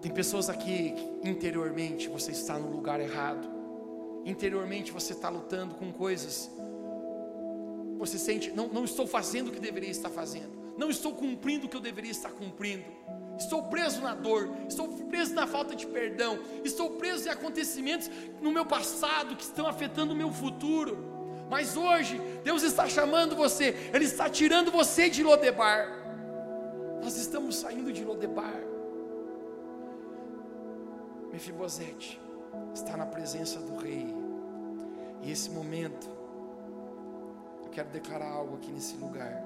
Tem 0.00 0.10
pessoas 0.10 0.48
aqui 0.48 0.92
que 0.92 1.28
interiormente 1.28 2.08
você 2.08 2.30
está 2.30 2.58
no 2.58 2.70
lugar 2.70 2.98
errado 2.98 3.55
interiormente 4.26 4.90
você 4.92 5.12
está 5.12 5.28
lutando 5.28 5.76
com 5.76 5.92
coisas, 5.92 6.50
você 7.96 8.18
sente, 8.18 8.50
não, 8.50 8.68
não 8.68 8.84
estou 8.84 9.06
fazendo 9.06 9.48
o 9.48 9.52
que 9.52 9.60
deveria 9.60 9.90
estar 9.90 10.10
fazendo, 10.10 10.50
não 10.76 10.90
estou 10.90 11.14
cumprindo 11.14 11.66
o 11.66 11.68
que 11.68 11.76
eu 11.76 11.80
deveria 11.80 12.10
estar 12.10 12.30
cumprindo, 12.30 12.84
estou 13.38 13.62
preso 13.62 14.00
na 14.00 14.14
dor, 14.14 14.50
estou 14.68 14.88
preso 14.88 15.32
na 15.32 15.46
falta 15.46 15.74
de 15.74 15.86
perdão, 15.86 16.38
estou 16.64 16.90
preso 16.90 17.28
em 17.28 17.30
acontecimentos 17.30 18.10
no 18.42 18.50
meu 18.50 18.66
passado 18.66 19.36
que 19.36 19.44
estão 19.44 19.66
afetando 19.66 20.12
o 20.12 20.16
meu 20.16 20.30
futuro. 20.32 21.14
Mas 21.48 21.76
hoje, 21.76 22.20
Deus 22.42 22.64
está 22.64 22.88
chamando 22.88 23.36
você, 23.36 23.74
Ele 23.94 24.04
está 24.04 24.28
tirando 24.28 24.72
você 24.72 25.08
de 25.08 25.22
Lodebar. 25.22 26.04
Nós 27.00 27.16
estamos 27.16 27.56
saindo 27.56 27.92
de 27.92 28.04
Lodebar. 28.04 28.60
Mefibosete, 31.30 32.20
está 32.74 32.96
na 32.96 33.06
presença 33.06 33.60
do 33.60 33.76
Rei. 33.76 34.15
E 35.22 35.30
esse 35.30 35.50
momento, 35.50 36.06
eu 37.64 37.70
quero 37.70 37.88
declarar 37.90 38.30
algo 38.30 38.56
aqui 38.56 38.70
nesse 38.70 38.96
lugar. 38.96 39.42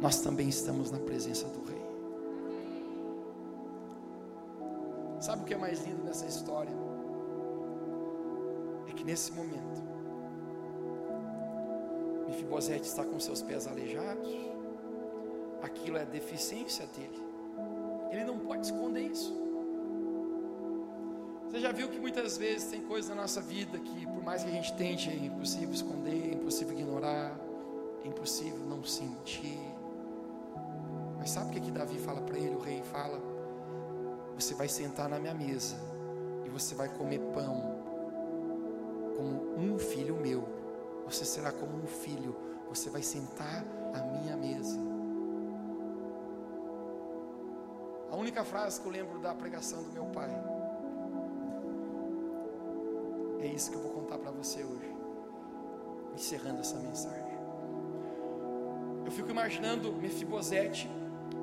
Nós 0.00 0.20
também 0.20 0.48
estamos 0.48 0.90
na 0.90 0.98
presença 0.98 1.46
do 1.48 1.64
Rei. 1.64 1.86
Sabe 5.20 5.42
o 5.42 5.44
que 5.44 5.54
é 5.54 5.56
mais 5.56 5.84
lindo 5.84 6.04
nessa 6.04 6.26
história? 6.26 6.74
É 8.88 8.92
que 8.92 9.04
nesse 9.04 9.32
momento, 9.32 9.82
Mefibosete 12.28 12.86
está 12.86 13.04
com 13.04 13.18
seus 13.18 13.40
pés 13.40 13.66
aleijados, 13.66 14.28
aquilo 15.62 15.96
é 15.96 16.04
deficiência 16.04 16.86
dele, 16.88 17.22
ele 18.10 18.24
não 18.24 18.38
pode 18.38 18.66
esconder 18.66 19.00
isso. 19.00 19.45
Você 21.48 21.60
já 21.60 21.70
viu 21.70 21.88
que 21.88 21.98
muitas 21.98 22.36
vezes 22.36 22.68
tem 22.68 22.82
coisas 22.82 23.08
na 23.08 23.22
nossa 23.22 23.40
vida 23.40 23.78
que, 23.78 24.06
por 24.06 24.22
mais 24.22 24.42
que 24.42 24.50
a 24.50 24.52
gente 24.52 24.74
tente, 24.74 25.08
é 25.08 25.14
impossível 25.14 25.72
esconder, 25.72 26.32
é 26.32 26.34
impossível 26.34 26.76
ignorar, 26.76 27.38
é 28.04 28.08
impossível 28.08 28.58
não 28.66 28.82
sentir. 28.82 29.58
Mas 31.18 31.30
sabe 31.30 31.50
o 31.50 31.52
que, 31.52 31.60
que 31.60 31.70
Davi 31.70 31.98
fala 31.98 32.20
para 32.20 32.36
ele? 32.36 32.56
O 32.56 32.60
rei 32.60 32.82
fala: 32.82 33.22
Você 34.34 34.54
vai 34.54 34.68
sentar 34.68 35.08
na 35.08 35.20
minha 35.20 35.34
mesa 35.34 35.76
e 36.44 36.48
você 36.48 36.74
vai 36.74 36.88
comer 36.88 37.20
pão 37.32 37.76
como 39.16 39.56
um 39.56 39.78
filho 39.78 40.16
meu. 40.16 40.44
Você 41.06 41.24
será 41.24 41.52
como 41.52 41.76
um 41.76 41.86
filho. 41.86 42.34
Você 42.68 42.90
vai 42.90 43.02
sentar 43.02 43.64
à 43.94 44.02
minha 44.02 44.36
mesa. 44.36 44.78
A 48.10 48.16
única 48.16 48.44
frase 48.44 48.80
que 48.80 48.86
eu 48.86 48.92
lembro 48.92 49.20
da 49.20 49.32
pregação 49.34 49.82
do 49.82 49.92
meu 49.92 50.06
pai 50.06 50.30
é 53.40 53.46
isso 53.46 53.70
que 53.70 53.76
eu 53.76 53.82
vou 53.82 53.92
contar 53.92 54.18
para 54.18 54.30
você 54.30 54.62
hoje, 54.62 54.94
encerrando 56.14 56.60
essa 56.60 56.76
mensagem. 56.78 57.36
Eu 59.04 59.12
fico 59.12 59.30
imaginando 59.30 59.92
Mefibosete 59.92 60.90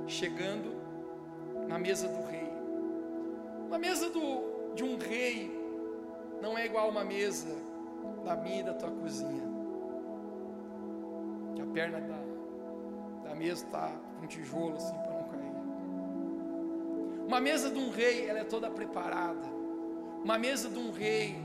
chegando 0.08 0.76
na 1.68 1.80
mesa 1.80 2.08
do 2.08 2.24
rei. 2.28 2.52
Uma 3.68 3.78
mesa 3.78 4.10
do, 4.10 4.74
de 4.76 4.84
um 4.84 4.98
rei 4.98 5.50
não 6.42 6.58
é 6.58 6.66
igual 6.66 6.90
uma 6.90 7.04
mesa 7.04 7.56
da 8.26 8.36
minha 8.36 8.60
e 8.60 8.64
da 8.64 8.74
tua 8.74 8.92
cozinha. 8.92 9.44
Que 11.56 11.62
a 11.62 11.66
perna 11.68 12.02
da, 12.02 13.30
da 13.30 13.36
mesa 13.36 13.64
está 13.66 13.92
com 14.20 14.28
tijolo 14.28 14.76
assim 14.76 14.98
para 14.98 15.14
não 15.14 15.24
cair. 15.24 15.54
Uma 17.28 17.40
mesa 17.40 17.70
de 17.70 17.80
um 17.80 17.90
rei, 17.90 18.28
ela 18.28 18.40
é 18.40 18.44
toda 18.44 18.70
preparada. 18.70 19.48
Uma 20.24 20.38
mesa 20.38 20.70
de 20.70 20.78
um 20.78 20.92
rei, 20.92 21.36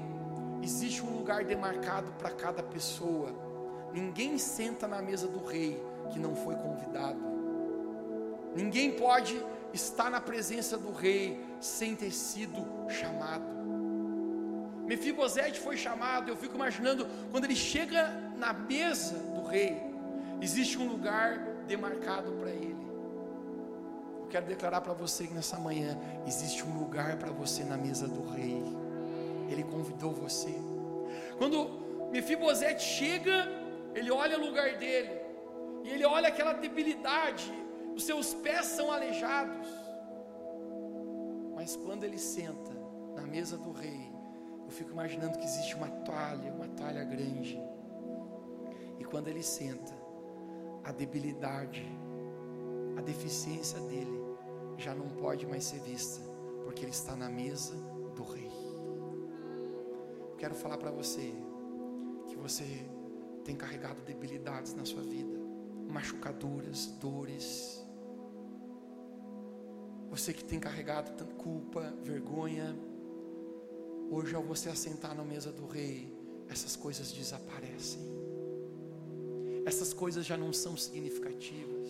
Existe 0.69 1.03
um 1.03 1.17
lugar 1.17 1.45
demarcado 1.45 2.13
para 2.19 2.29
cada 2.31 2.63
pessoa. 2.63 3.33
Ninguém 3.91 4.37
senta 4.37 4.87
na 4.87 5.01
mesa 5.01 5.27
do 5.27 5.43
rei 5.43 5.83
que 6.11 6.19
não 6.19 6.37
foi 6.37 6.55
convidado. 6.57 7.19
Ninguém 8.55 8.93
pode 8.93 9.43
estar 9.73 10.11
na 10.11 10.21
presença 10.21 10.77
do 10.77 10.93
rei 10.93 11.43
sem 11.59 11.97
ter 11.97 12.11
sido 12.11 12.63
chamado. 12.87 13.47
Mefibosete 14.85 15.59
foi 15.59 15.79
chamado, 15.79 16.29
eu 16.29 16.37
fico 16.37 16.55
imaginando 16.55 17.07
quando 17.31 17.47
ele 17.47 17.57
chega 17.57 18.11
na 18.37 18.53
mesa 18.53 19.17
do 19.35 19.45
rei, 19.45 19.83
existe 20.39 20.77
um 20.77 20.87
lugar 20.87 21.39
demarcado 21.67 22.31
para 22.33 22.51
ele. 22.51 22.87
Eu 24.21 24.27
quero 24.29 24.45
declarar 24.45 24.83
para 24.83 24.93
você 24.93 25.27
que 25.27 25.33
nessa 25.33 25.59
manhã 25.59 25.99
existe 26.27 26.63
um 26.63 26.79
lugar 26.79 27.17
para 27.17 27.31
você 27.31 27.65
na 27.65 27.79
mesa 27.79 28.07
do 28.07 28.23
rei. 28.29 28.88
Ele 29.49 29.65
convidou 29.65 30.13
você. 30.13 30.55
Quando 31.39 32.11
Mefibosete 32.11 32.83
chega, 32.83 33.49
ele 33.95 34.11
olha 34.11 34.39
o 34.39 34.45
lugar 34.45 34.77
dele, 34.77 35.11
e 35.85 35.91
ele 35.91 36.05
olha 36.05 36.29
aquela 36.29 36.53
debilidade, 36.53 37.53
os 37.95 38.05
seus 38.05 38.35
pés 38.35 38.67
são 38.67 38.91
aleijados. 38.91 39.69
Mas 41.55 41.77
quando 41.77 42.05
ele 42.05 42.19
senta 42.19 42.73
na 43.15 43.23
mesa 43.23 43.57
do 43.57 43.73
rei, 43.73 44.13
eu 44.65 44.71
fico 44.71 44.91
imaginando 44.91 45.39
que 45.39 45.45
existe 45.45 45.75
uma 45.75 45.89
toalha, 45.89 46.53
uma 46.53 46.69
toalha 46.69 47.05
grande. 47.05 47.61
E 48.99 49.05
quando 49.05 49.29
ele 49.29 49.43
senta, 49.43 49.93
a 50.85 50.93
debilidade, 50.93 51.87
a 52.97 53.01
deficiência 53.01 53.81
dele 53.81 54.19
já 54.77 54.95
não 54.95 55.09
pode 55.09 55.47
mais 55.47 55.65
ser 55.65 55.81
vista, 55.81 56.21
porque 56.65 56.85
ele 56.85 56.93
está 56.93 57.17
na 57.17 57.29
mesa 57.29 57.75
do 58.15 58.23
rei 58.23 58.58
quero 60.39 60.55
falar 60.55 60.79
para 60.79 60.91
você 60.91 61.35
que 62.29 62.37
você 62.37 62.65
tem 63.45 63.57
carregado 63.57 64.01
debilidades 64.03 64.73
na 64.73 64.85
sua 64.85 65.03
vida, 65.03 65.37
machucaduras, 65.91 66.87
dores. 67.01 67.85
Você 70.11 70.33
que 70.33 70.45
tem 70.45 70.61
carregado 70.61 71.11
tanta 71.17 71.35
culpa, 71.35 71.93
vergonha, 72.03 72.77
hoje 74.11 74.35
ao 74.35 74.43
você 74.43 74.69
assentar 74.69 75.15
na 75.15 75.25
mesa 75.25 75.51
do 75.51 75.67
rei, 75.67 76.17
essas 76.49 76.77
coisas 76.77 77.11
desaparecem. 77.11 78.01
Essas 79.67 79.93
coisas 79.93 80.25
já 80.25 80.37
não 80.37 80.53
são 80.53 80.77
significativas. 80.77 81.89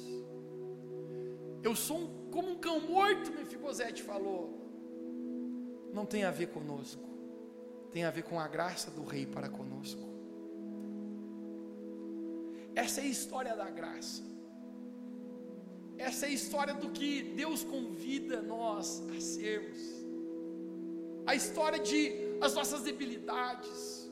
Eu 1.62 1.77
sou 1.77 1.99
um, 1.99 2.31
como 2.31 2.51
um 2.53 2.57
cão 2.57 2.81
morto, 2.81 3.31
Mefibosete 3.31 4.03
falou. 4.03 4.57
Não 5.93 6.07
tem 6.07 6.25
a 6.25 6.31
ver 6.31 6.49
conosco 6.49 7.18
tem 7.91 8.05
a 8.05 8.11
ver 8.11 8.22
com 8.22 8.39
a 8.39 8.47
graça 8.47 8.91
do 8.91 9.05
Rei 9.05 9.26
para 9.26 9.49
conosco. 9.49 10.09
Essa 12.74 13.01
é 13.01 13.05
a 13.05 13.09
história 13.09 13.57
da 13.57 13.68
graça. 13.70 14.22
Essa 15.97 16.26
é 16.26 16.28
a 16.28 16.32
história 16.32 16.74
do 16.74 16.91
que 16.91 17.22
Deus 17.34 17.64
convida 17.64 18.41
nós 18.41 19.03
a 19.16 19.20
sermos. 19.20 19.80
A 21.26 21.34
história 21.34 21.78
de 21.78 22.12
as 22.41 22.55
nossas 22.55 22.82
debilidades, 22.82 24.09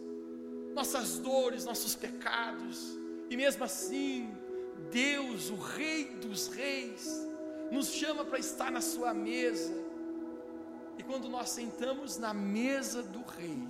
nossas 0.74 1.18
dores, 1.18 1.64
nossos 1.64 1.94
pecados, 1.94 2.98
e 3.30 3.36
mesmo 3.36 3.64
assim, 3.64 4.36
Deus, 4.90 5.48
o 5.48 5.54
Rei 5.56 6.16
dos 6.16 6.48
Reis, 6.48 7.08
nos 7.70 7.88
chama 7.88 8.24
para 8.24 8.38
estar 8.38 8.70
na 8.70 8.80
sua 8.80 9.14
mesa. 9.14 9.85
E 10.98 11.02
quando 11.02 11.28
nós 11.28 11.50
sentamos 11.50 12.18
na 12.18 12.32
mesa 12.32 13.02
do 13.02 13.22
Rei, 13.22 13.62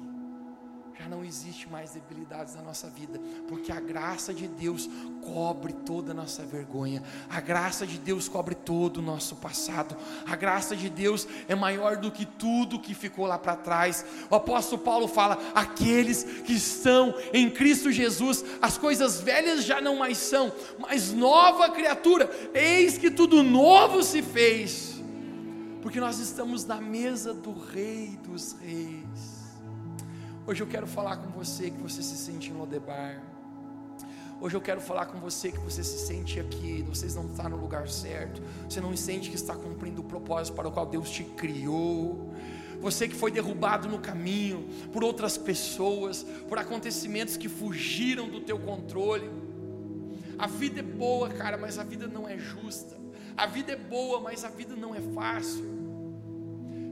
já 0.98 1.08
não 1.08 1.22
existe 1.22 1.68
mais 1.68 1.90
debilidades 1.90 2.54
na 2.54 2.62
nossa 2.62 2.88
vida, 2.88 3.20
porque 3.46 3.70
a 3.70 3.78
graça 3.78 4.32
de 4.32 4.48
Deus 4.48 4.88
cobre 5.22 5.72
toda 5.72 6.12
a 6.12 6.14
nossa 6.14 6.42
vergonha, 6.42 7.02
a 7.28 7.38
graça 7.38 7.86
de 7.86 7.98
Deus 7.98 8.28
cobre 8.28 8.54
todo 8.54 8.98
o 8.98 9.02
nosso 9.02 9.36
passado, 9.36 9.94
a 10.26 10.34
graça 10.34 10.74
de 10.74 10.88
Deus 10.88 11.28
é 11.48 11.54
maior 11.54 11.96
do 11.96 12.10
que 12.10 12.24
tudo 12.24 12.80
que 12.80 12.94
ficou 12.94 13.26
lá 13.26 13.38
para 13.38 13.56
trás. 13.56 14.06
O 14.30 14.34
apóstolo 14.34 14.80
Paulo 14.80 15.06
fala: 15.06 15.38
aqueles 15.54 16.24
que 16.24 16.54
estão 16.54 17.14
em 17.32 17.50
Cristo 17.50 17.92
Jesus, 17.92 18.42
as 18.62 18.78
coisas 18.78 19.20
velhas 19.20 19.64
já 19.64 19.80
não 19.80 19.96
mais 19.96 20.16
são, 20.16 20.50
mas 20.78 21.12
nova 21.12 21.70
criatura, 21.70 22.30
eis 22.54 22.96
que 22.96 23.10
tudo 23.10 23.42
novo 23.42 24.02
se 24.02 24.22
fez, 24.22 24.95
porque 25.86 26.00
nós 26.00 26.18
estamos 26.18 26.64
na 26.64 26.80
mesa 26.80 27.32
do 27.32 27.52
Rei 27.52 28.18
dos 28.24 28.56
Reis. 28.60 29.54
Hoje 30.44 30.60
eu 30.60 30.66
quero 30.66 30.84
falar 30.84 31.16
com 31.16 31.30
você 31.30 31.70
que 31.70 31.80
você 31.80 32.02
se 32.02 32.16
sente 32.16 32.50
em 32.50 32.54
Lodebar. 32.54 33.22
Hoje 34.40 34.56
eu 34.56 34.60
quero 34.60 34.80
falar 34.80 35.06
com 35.06 35.20
você 35.20 35.52
que 35.52 35.60
você 35.60 35.84
se 35.84 36.04
sente 36.04 36.40
aqui, 36.40 36.84
você 36.88 37.06
não 37.14 37.26
está 37.26 37.48
no 37.48 37.56
lugar 37.56 37.88
certo, 37.88 38.42
você 38.68 38.80
não 38.80 38.96
sente 38.96 39.30
que 39.30 39.36
está 39.36 39.54
cumprindo 39.54 40.00
o 40.00 40.04
propósito 40.04 40.56
para 40.56 40.66
o 40.66 40.72
qual 40.72 40.86
Deus 40.86 41.08
te 41.08 41.22
criou. 41.22 42.34
Você 42.80 43.06
que 43.06 43.14
foi 43.14 43.30
derrubado 43.30 43.86
no 43.86 44.00
caminho 44.00 44.68
por 44.92 45.04
outras 45.04 45.38
pessoas, 45.38 46.24
por 46.48 46.58
acontecimentos 46.58 47.36
que 47.36 47.48
fugiram 47.48 48.28
do 48.28 48.40
teu 48.40 48.58
controle. 48.58 49.30
A 50.36 50.48
vida 50.48 50.80
é 50.80 50.82
boa, 50.82 51.28
cara, 51.28 51.56
mas 51.56 51.78
a 51.78 51.84
vida 51.84 52.08
não 52.08 52.28
é 52.28 52.36
justa. 52.36 52.95
A 53.36 53.46
vida 53.46 53.72
é 53.72 53.76
boa, 53.76 54.20
mas 54.20 54.44
a 54.44 54.48
vida 54.48 54.74
não 54.74 54.94
é 54.94 55.00
fácil. 55.00 55.76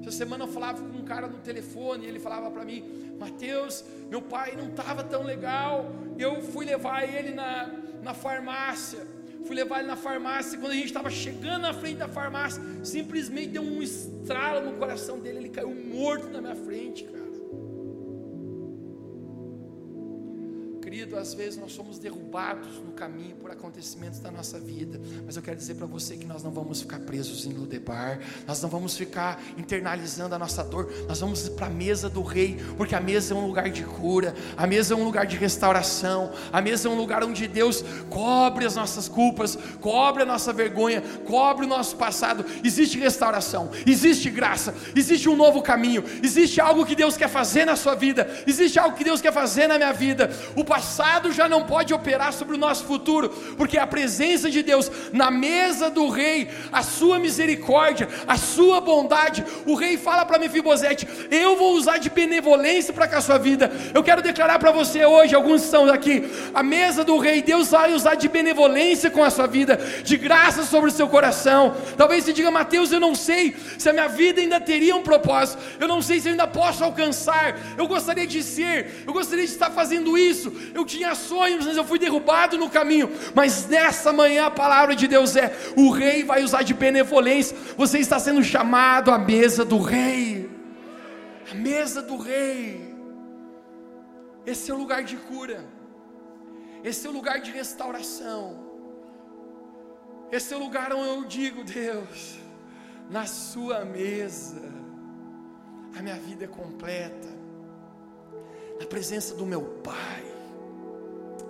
Essa 0.03 0.19
semana 0.19 0.45
eu 0.45 0.49
falava 0.49 0.83
com 0.83 0.99
um 0.99 1.05
cara 1.05 1.27
no 1.27 1.39
telefone 1.39 2.07
ele 2.07 2.21
falava 2.21 2.51
para 2.51 2.65
mim: 2.65 3.15
Mateus, 3.19 3.83
meu 4.11 4.21
pai 4.21 4.55
não 4.55 4.69
estava 4.69 5.03
tão 5.03 5.23
legal. 5.23 5.91
Eu 6.19 6.43
fui 6.43 6.67
levar 6.67 7.03
ele 7.05 7.33
na, 7.33 7.73
na 8.03 8.13
farmácia. 8.13 9.07
Fui 9.47 9.57
levar 9.57 9.79
ele 9.79 9.89
na 9.89 9.97
farmácia. 9.97 10.59
Quando 10.59 10.73
a 10.73 10.75
gente 10.75 10.87
estava 10.87 11.11
chegando 11.11 11.63
na 11.63 11.75
frente 11.75 11.99
da 11.99 12.09
farmácia, 12.09 12.63
simplesmente 12.83 13.49
deu 13.49 13.63
um 13.63 13.83
estralo 13.83 14.71
no 14.71 14.77
coração 14.79 15.19
dele. 15.19 15.39
Ele 15.39 15.49
caiu 15.49 15.75
morto 15.75 16.29
na 16.29 16.41
minha 16.41 16.57
frente, 16.57 17.05
cara. 17.05 17.24
Querido, 20.95 21.19
às 21.19 21.35
vezes 21.35 21.59
nós 21.59 21.73
somos 21.73 21.99
derrubados 21.99 22.77
no 22.79 22.93
caminho 22.93 23.35
por 23.35 23.51
acontecimentos 23.51 24.21
da 24.21 24.31
nossa 24.31 24.61
vida, 24.61 25.01
mas 25.27 25.35
eu 25.35 25.43
quero 25.43 25.57
dizer 25.57 25.75
para 25.75 25.87
você 25.87 26.17
que 26.17 26.25
nós 26.25 26.45
não 26.45 26.53
vamos 26.53 26.83
ficar 26.83 27.01
presos 27.01 27.45
em 27.45 27.53
Ludebar, 27.53 28.21
nós 28.47 28.63
não 28.63 28.69
vamos 28.69 28.97
ficar 28.97 29.43
internalizando 29.59 30.37
a 30.37 30.39
nossa 30.39 30.63
dor, 30.63 30.89
nós 31.09 31.19
vamos 31.19 31.49
para 31.49 31.67
a 31.67 31.69
mesa 31.69 32.09
do 32.09 32.23
Rei, 32.23 32.59
porque 32.77 32.95
a 32.95 33.01
mesa 33.01 33.35
é 33.35 33.37
um 33.37 33.45
lugar 33.45 33.71
de 33.71 33.83
cura, 33.83 34.37
a 34.57 34.69
mesa 34.69 34.95
é 34.95 34.97
um 34.97 35.03
lugar 35.03 35.27
de 35.27 35.37
restauração, 35.37 36.33
a 36.53 36.61
mesa 36.61 36.87
é 36.87 36.91
um 36.93 36.97
lugar 36.97 37.25
onde 37.25 37.49
Deus 37.49 37.85
cobre 38.09 38.65
as 38.65 38.77
nossas 38.77 39.09
culpas, 39.09 39.59
cobre 39.81 40.23
a 40.23 40.27
nossa 40.27 40.53
vergonha, 40.53 41.03
cobre 41.27 41.67
o 41.67 41.69
nosso 41.69 41.97
passado. 41.97 42.47
Existe 42.63 43.01
restauração, 43.01 43.69
existe 43.85 44.31
graça, 44.31 44.73
existe 44.95 45.29
um 45.29 45.35
novo 45.35 45.61
caminho, 45.61 46.05
existe 46.23 46.61
algo 46.61 46.87
que 46.87 46.95
Deus 46.95 47.17
quer 47.17 47.29
fazer 47.29 47.65
na 47.65 47.75
sua 47.75 47.97
vida, 47.97 48.45
existe 48.47 48.79
algo 48.79 48.97
que 48.97 49.03
Deus 49.03 49.21
quer 49.21 49.33
fazer 49.33 49.67
na 49.67 49.77
minha 49.77 49.93
vida. 49.93 50.31
O 50.55 50.65
passado 50.65 50.84
passado 50.85 51.33
já 51.33 51.49
não 51.49 51.65
pode 51.65 51.95
operar 51.95 52.31
sobre 52.31 52.55
o 52.55 52.59
nosso 52.59 52.85
futuro, 52.85 53.31
porque 53.57 53.79
a 53.79 53.87
presença 53.87 54.51
de 54.51 54.63
Deus 54.63 54.91
na 55.13 55.31
mesa 55.31 55.89
do 55.89 56.11
rei, 56.11 56.51
a 56.71 56.83
sua 56.83 57.19
misericórdia, 57.19 58.07
a 58.27 58.37
sua 58.37 58.83
bondade, 58.83 59.43
o 59.65 59.75
rei 59.75 59.97
fala 59.97 60.27
para 60.27 60.39
Mefibosete: 60.39 61.09
Eu 61.31 61.57
vou 61.57 61.75
usar 61.75 61.97
de 61.97 62.11
benevolência 62.11 62.93
para 62.93 63.09
com 63.09 63.17
a 63.17 63.21
sua 63.23 63.39
vida. 63.39 63.73
Eu 63.95 64.03
quero 64.03 64.21
declarar 64.21 64.59
para 64.59 64.73
você 64.73 65.07
hoje, 65.07 65.35
alguns 65.35 65.65
estão 65.65 65.91
aqui, 65.91 66.31
a 66.53 66.63
mesa 66.63 67.03
do 67.03 67.17
rei, 67.19 67.41
Deus 67.41 67.71
vai 67.71 67.95
usar 67.95 68.15
de 68.15 68.29
benevolência 68.29 69.11
com 69.11 69.25
a 69.25 69.31
sua 69.31 69.47
vida, 69.47 69.77
de 70.03 70.19
graça 70.19 70.65
sobre 70.65 70.91
o 70.91 70.93
seu 70.93 71.09
coração. 71.09 71.75
Talvez 71.97 72.25
você 72.25 72.33
diga, 72.35 72.51
Mateus, 72.51 72.93
eu 72.93 73.01
não 73.01 73.15
sei 73.15 73.57
se 73.79 73.89
a 73.89 73.93
minha 73.93 74.09
vida 74.09 74.43
ainda 74.43 74.61
teria 74.61 74.95
um 74.95 75.03
propósito, 75.03 75.63
eu 75.81 75.89
não 75.89 76.03
sei 76.03 76.21
se 76.21 76.29
eu 76.29 76.33
ainda 76.33 76.47
posso 76.47 76.85
alcançar, 76.85 77.59
eu 77.79 77.87
gostaria 77.87 78.27
de 78.27 78.43
ser, 78.43 79.03
eu 79.07 79.15
gostaria 79.15 79.47
de 79.47 79.51
estar 79.51 79.71
fazendo 79.71 80.19
isso, 80.19 80.53
eu 80.75 80.85
tinha 80.85 81.15
sonhos, 81.15 81.65
mas 81.65 81.77
eu 81.77 81.85
fui 81.85 81.99
derrubado 81.99 82.59
no 82.59 82.69
caminho. 82.69 83.11
Mas 83.35 83.67
nessa 83.69 84.13
manhã 84.13 84.47
a 84.47 84.51
palavra 84.51 84.97
de 84.97 85.07
Deus 85.07 85.37
é: 85.37 85.57
o 85.77 85.91
rei 85.91 86.25
vai 86.25 86.43
usar 86.43 86.63
de 86.63 86.75
benevolência. 86.75 87.57
Você 87.77 87.99
está 87.99 88.19
sendo 88.19 88.43
chamado 88.43 89.11
à 89.11 89.19
mesa 89.19 89.65
do 89.65 89.79
rei. 89.79 90.51
A 91.51 91.55
mesa 91.55 92.03
do 92.03 92.17
rei. 92.17 92.93
Esse 94.45 94.71
é 94.71 94.75
o 94.75 94.79
lugar 94.79 95.05
de 95.05 95.17
cura. 95.17 95.65
Esse 96.83 97.07
é 97.07 97.11
o 97.11 97.13
lugar 97.13 97.41
de 97.41 97.51
restauração. 97.51 98.65
Esse 100.31 100.53
é 100.53 100.57
o 100.57 100.61
lugar 100.61 100.93
onde 100.93 101.09
eu 101.09 101.25
digo, 101.25 101.63
Deus, 101.63 102.39
na 103.09 103.25
sua 103.27 103.85
mesa, 103.85 104.61
a 105.97 106.03
minha 106.03 106.17
vida 106.17 106.45
é 106.45 106.49
completa, 106.49 107.29
na 108.81 108.87
presença 108.87 109.35
do 109.35 109.47
meu 109.47 109.63
Pai, 109.85 110.34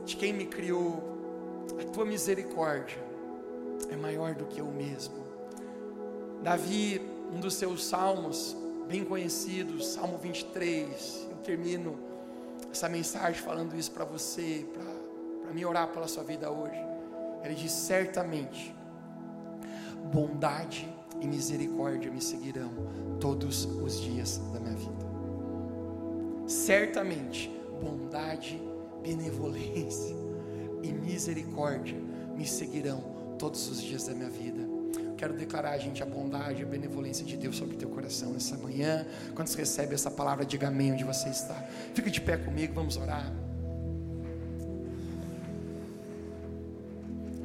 de 0.04 0.16
quem 0.16 0.32
me 0.32 0.46
criou, 0.46 1.02
a 1.80 1.84
tua 1.84 2.04
misericórdia 2.04 3.02
é 3.90 3.96
maior 3.96 4.34
do 4.34 4.44
que 4.46 4.60
eu 4.60 4.66
mesmo. 4.66 5.24
Davi, 6.42 7.00
um 7.32 7.40
dos 7.40 7.54
seus 7.54 7.84
salmos 7.84 8.56
bem 8.86 9.04
conhecidos, 9.04 9.86
Salmo 9.86 10.18
23, 10.18 11.28
eu 11.30 11.36
termino 11.38 11.98
essa 12.70 12.88
mensagem 12.88 13.40
falando 13.40 13.74
isso 13.76 13.90
para 13.92 14.04
você, 14.04 14.66
para 15.42 15.52
me 15.52 15.64
orar 15.64 15.88
pela 15.88 16.06
sua 16.06 16.22
vida 16.22 16.50
hoje. 16.50 16.78
Ele 17.42 17.54
diz: 17.54 17.72
certamente, 17.72 18.74
bondade 20.12 20.88
e 21.20 21.26
misericórdia 21.26 22.10
me 22.10 22.20
seguirão 22.20 22.70
todos 23.20 23.64
os 23.64 24.00
dias 24.00 24.38
da 24.52 24.60
minha 24.60 24.76
vida. 24.76 25.04
Certamente, 26.46 27.48
bondade 27.80 28.56
e 28.56 28.73
benevolência 29.04 30.16
e 30.82 30.90
misericórdia 30.90 31.96
me 32.34 32.46
seguirão 32.46 33.04
todos 33.38 33.68
os 33.68 33.82
dias 33.82 34.06
da 34.06 34.14
minha 34.14 34.30
vida. 34.30 34.64
Quero 35.18 35.34
declarar, 35.34 35.76
gente, 35.78 36.02
a 36.02 36.06
bondade 36.06 36.62
e 36.62 36.64
a 36.64 36.66
benevolência 36.66 37.24
de 37.24 37.36
Deus 37.36 37.56
sobre 37.56 37.76
teu 37.76 37.88
coração 37.88 38.32
nessa 38.32 38.56
manhã. 38.56 39.06
Quando 39.34 39.48
você 39.48 39.58
recebe 39.58 39.94
essa 39.94 40.10
palavra, 40.10 40.44
diga 40.44 40.68
amém 40.68 40.92
onde 40.92 41.04
você 41.04 41.28
está. 41.28 41.54
Fica 41.94 42.10
de 42.10 42.20
pé 42.20 42.36
comigo, 42.36 42.72
vamos 42.74 42.96
orar. 42.96 43.30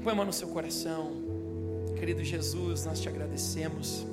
Põe 0.01 0.13
a 0.13 0.15
mão 0.15 0.25
no 0.25 0.33
seu 0.33 0.47
coração. 0.47 1.11
Querido 1.97 2.23
Jesus, 2.23 2.85
nós 2.85 2.99
te 3.01 3.09
agradecemos 3.09 4.07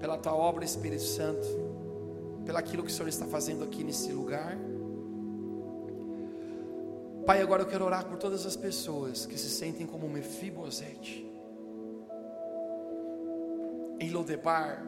pela 0.00 0.18
tua 0.18 0.34
obra, 0.34 0.64
Espírito 0.64 1.02
Santo 1.02 1.67
pelaquilo 2.48 2.82
que 2.82 2.90
o 2.90 2.94
Senhor 2.94 3.10
está 3.10 3.26
fazendo 3.26 3.62
aqui 3.62 3.84
nesse 3.84 4.10
lugar. 4.10 4.56
Pai, 7.26 7.42
agora 7.42 7.62
eu 7.62 7.66
quero 7.66 7.84
orar 7.84 8.06
por 8.06 8.16
todas 8.16 8.46
as 8.46 8.56
pessoas 8.56 9.26
que 9.26 9.36
se 9.38 9.50
sentem 9.50 9.86
como 9.86 10.08
Mefibosete, 10.08 11.30
em 14.00 14.10
Lodebar, 14.10 14.82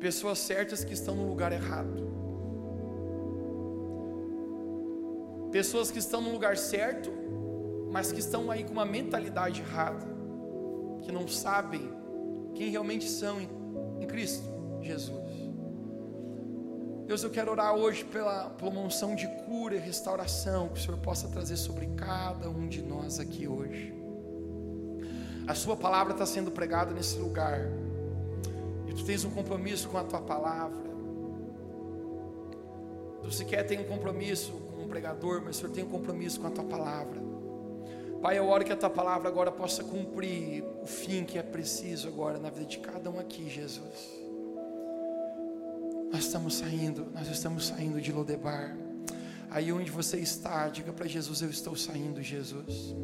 pessoas 0.00 0.40
certas 0.40 0.84
que 0.84 0.92
estão 0.92 1.14
no 1.14 1.28
lugar 1.28 1.52
errado, 1.52 2.02
pessoas 5.52 5.92
que 5.92 6.00
estão 6.00 6.20
no 6.20 6.32
lugar 6.32 6.56
certo, 6.56 7.12
mas 7.92 8.10
que 8.10 8.18
estão 8.18 8.50
aí 8.50 8.64
com 8.64 8.72
uma 8.72 8.84
mentalidade 8.84 9.60
errada, 9.60 10.04
que 11.02 11.12
não 11.12 11.28
sabem 11.28 12.04
quem 12.56 12.70
realmente 12.70 13.08
são 13.08 13.40
em, 13.40 13.48
em 14.00 14.06
Cristo 14.06 14.48
Jesus. 14.80 15.26
Deus, 17.06 17.22
eu 17.22 17.30
quero 17.30 17.52
orar 17.52 17.72
hoje 17.74 18.04
pela, 18.04 18.50
pela 18.50 18.80
unção 18.80 19.14
de 19.14 19.28
cura 19.44 19.76
e 19.76 19.78
restauração 19.78 20.68
que 20.68 20.80
o 20.80 20.82
Senhor 20.82 20.98
possa 20.98 21.28
trazer 21.28 21.56
sobre 21.56 21.86
cada 21.96 22.50
um 22.50 22.66
de 22.66 22.82
nós 22.82 23.20
aqui 23.20 23.46
hoje. 23.46 23.94
A 25.46 25.54
Sua 25.54 25.76
palavra 25.76 26.12
está 26.12 26.26
sendo 26.26 26.50
pregada 26.50 26.92
nesse 26.92 27.18
lugar, 27.18 27.60
e 28.88 28.92
tu 28.92 29.04
tens 29.04 29.24
um 29.24 29.30
compromisso 29.30 29.88
com 29.88 29.98
a 29.98 30.02
Tua 30.02 30.20
palavra. 30.20 30.86
Tu 33.22 33.30
sequer 33.30 33.64
tem 33.64 33.78
um 33.78 33.84
compromisso 33.84 34.52
com 34.74 34.82
um 34.82 34.88
pregador, 34.88 35.40
mas 35.44 35.56
o 35.56 35.60
Senhor 35.60 35.72
tem 35.72 35.84
um 35.84 35.88
compromisso 35.88 36.40
com 36.40 36.48
a 36.48 36.50
Tua 36.50 36.64
palavra. 36.64 37.25
Pai, 38.20 38.38
eu 38.38 38.48
oro 38.48 38.64
que 38.64 38.72
a 38.72 38.76
tua 38.76 38.90
palavra 38.90 39.28
agora 39.28 39.52
possa 39.52 39.84
cumprir 39.84 40.64
o 40.82 40.86
fim 40.86 41.24
que 41.24 41.38
é 41.38 41.42
preciso 41.42 42.08
agora 42.08 42.38
na 42.38 42.50
vida 42.50 42.66
de 42.66 42.78
cada 42.78 43.10
um 43.10 43.18
aqui, 43.18 43.48
Jesus. 43.48 44.16
Nós 46.10 46.24
estamos 46.24 46.54
saindo, 46.54 47.06
nós 47.12 47.28
estamos 47.28 47.66
saindo 47.66 48.00
de 48.00 48.12
Lodebar. 48.12 48.76
Aí 49.50 49.72
onde 49.72 49.90
você 49.90 50.18
está, 50.18 50.68
diga 50.68 50.92
para 50.92 51.06
Jesus: 51.06 51.42
Eu 51.42 51.50
estou 51.50 51.76
saindo, 51.76 52.22
Jesus. 52.22 52.94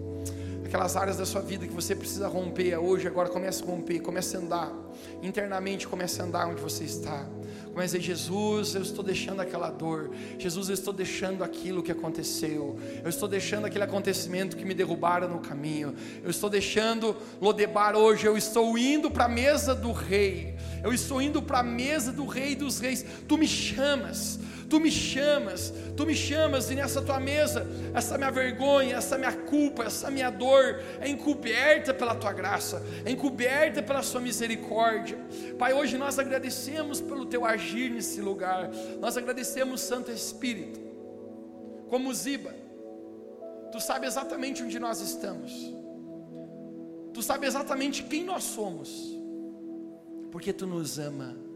Aquelas 0.64 0.96
áreas 0.96 1.18
da 1.18 1.26
sua 1.26 1.42
vida 1.42 1.66
que 1.66 1.72
você 1.72 1.94
precisa 1.94 2.28
romper 2.28 2.76
hoje, 2.78 3.06
agora 3.06 3.28
comece 3.28 3.62
a 3.62 3.66
romper, 3.66 4.00
comece 4.00 4.36
a 4.36 4.40
andar. 4.40 4.72
Internamente 5.22 5.86
comece 5.86 6.20
a 6.22 6.24
andar 6.24 6.48
onde 6.48 6.62
você 6.62 6.84
está. 6.84 7.28
Comece 7.72 7.96
a 7.96 8.00
Jesus, 8.00 8.74
eu 8.74 8.82
estou 8.82 9.02
deixando 9.02 9.40
aquela 9.40 9.70
dor. 9.70 10.10
Jesus, 10.38 10.68
eu 10.68 10.74
estou 10.74 10.92
deixando 10.92 11.42
aquilo 11.42 11.82
que 11.82 11.90
aconteceu. 11.90 12.78
Eu 13.02 13.08
estou 13.08 13.26
deixando 13.26 13.64
aquele 13.64 13.82
acontecimento 13.82 14.58
que 14.58 14.64
me 14.64 14.74
derrubaram 14.74 15.26
no 15.26 15.38
caminho. 15.38 15.94
Eu 16.22 16.30
estou 16.30 16.50
deixando 16.50 17.16
Lodebar 17.40 17.96
hoje. 17.96 18.26
Eu 18.26 18.36
estou 18.36 18.76
indo 18.76 19.10
para 19.10 19.24
a 19.24 19.28
mesa 19.28 19.74
do 19.74 19.90
rei. 19.90 20.54
Eu 20.84 20.92
estou 20.92 21.22
indo 21.22 21.40
para 21.40 21.60
a 21.60 21.62
mesa 21.62 22.12
do 22.12 22.26
rei 22.26 22.54
dos 22.54 22.78
reis. 22.78 23.06
Tu 23.26 23.38
me 23.38 23.48
chamas 23.48 24.38
Tu 24.72 24.80
me 24.80 24.90
chamas, 24.90 25.70
tu 25.94 26.06
me 26.06 26.14
chamas, 26.14 26.70
e 26.70 26.74
nessa 26.74 27.02
tua 27.02 27.20
mesa, 27.20 27.66
essa 27.92 28.16
minha 28.16 28.30
vergonha, 28.30 28.96
essa 28.96 29.18
minha 29.18 29.32
culpa, 29.34 29.84
essa 29.84 30.10
minha 30.10 30.30
dor 30.30 30.80
é 30.98 31.10
encoberta 31.10 31.92
pela 31.92 32.14
tua 32.14 32.32
graça, 32.32 32.82
é 33.04 33.10
encoberta 33.10 33.82
pela 33.82 34.02
sua 34.02 34.18
misericórdia. 34.18 35.18
Pai, 35.58 35.74
hoje 35.74 35.98
nós 35.98 36.18
agradecemos 36.18 37.02
pelo 37.02 37.26
teu 37.26 37.44
agir 37.44 37.90
nesse 37.90 38.22
lugar, 38.22 38.70
nós 38.98 39.14
agradecemos, 39.14 39.82
Santo 39.82 40.10
Espírito, 40.10 40.80
como 41.90 42.14
Ziba, 42.14 42.54
tu 43.70 43.78
sabe 43.78 44.06
exatamente 44.06 44.62
onde 44.62 44.78
nós 44.78 45.02
estamos, 45.02 45.52
tu 47.12 47.22
sabe 47.22 47.46
exatamente 47.46 48.04
quem 48.04 48.24
nós 48.24 48.42
somos, 48.42 49.18
porque 50.30 50.50
tu 50.50 50.66
nos 50.66 50.98
ama. 50.98 51.51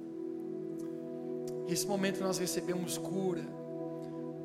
Nesse 1.68 1.86
momento 1.86 2.20
nós 2.20 2.38
recebemos 2.38 2.96
cura, 2.96 3.44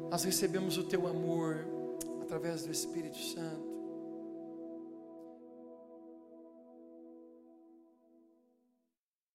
nós 0.09 0.23
recebemos 0.23 0.77
o 0.77 0.83
teu 0.83 1.07
amor 1.07 1.65
através 2.21 2.63
do 2.63 2.71
Espírito 2.71 3.17
Santo. 3.17 3.70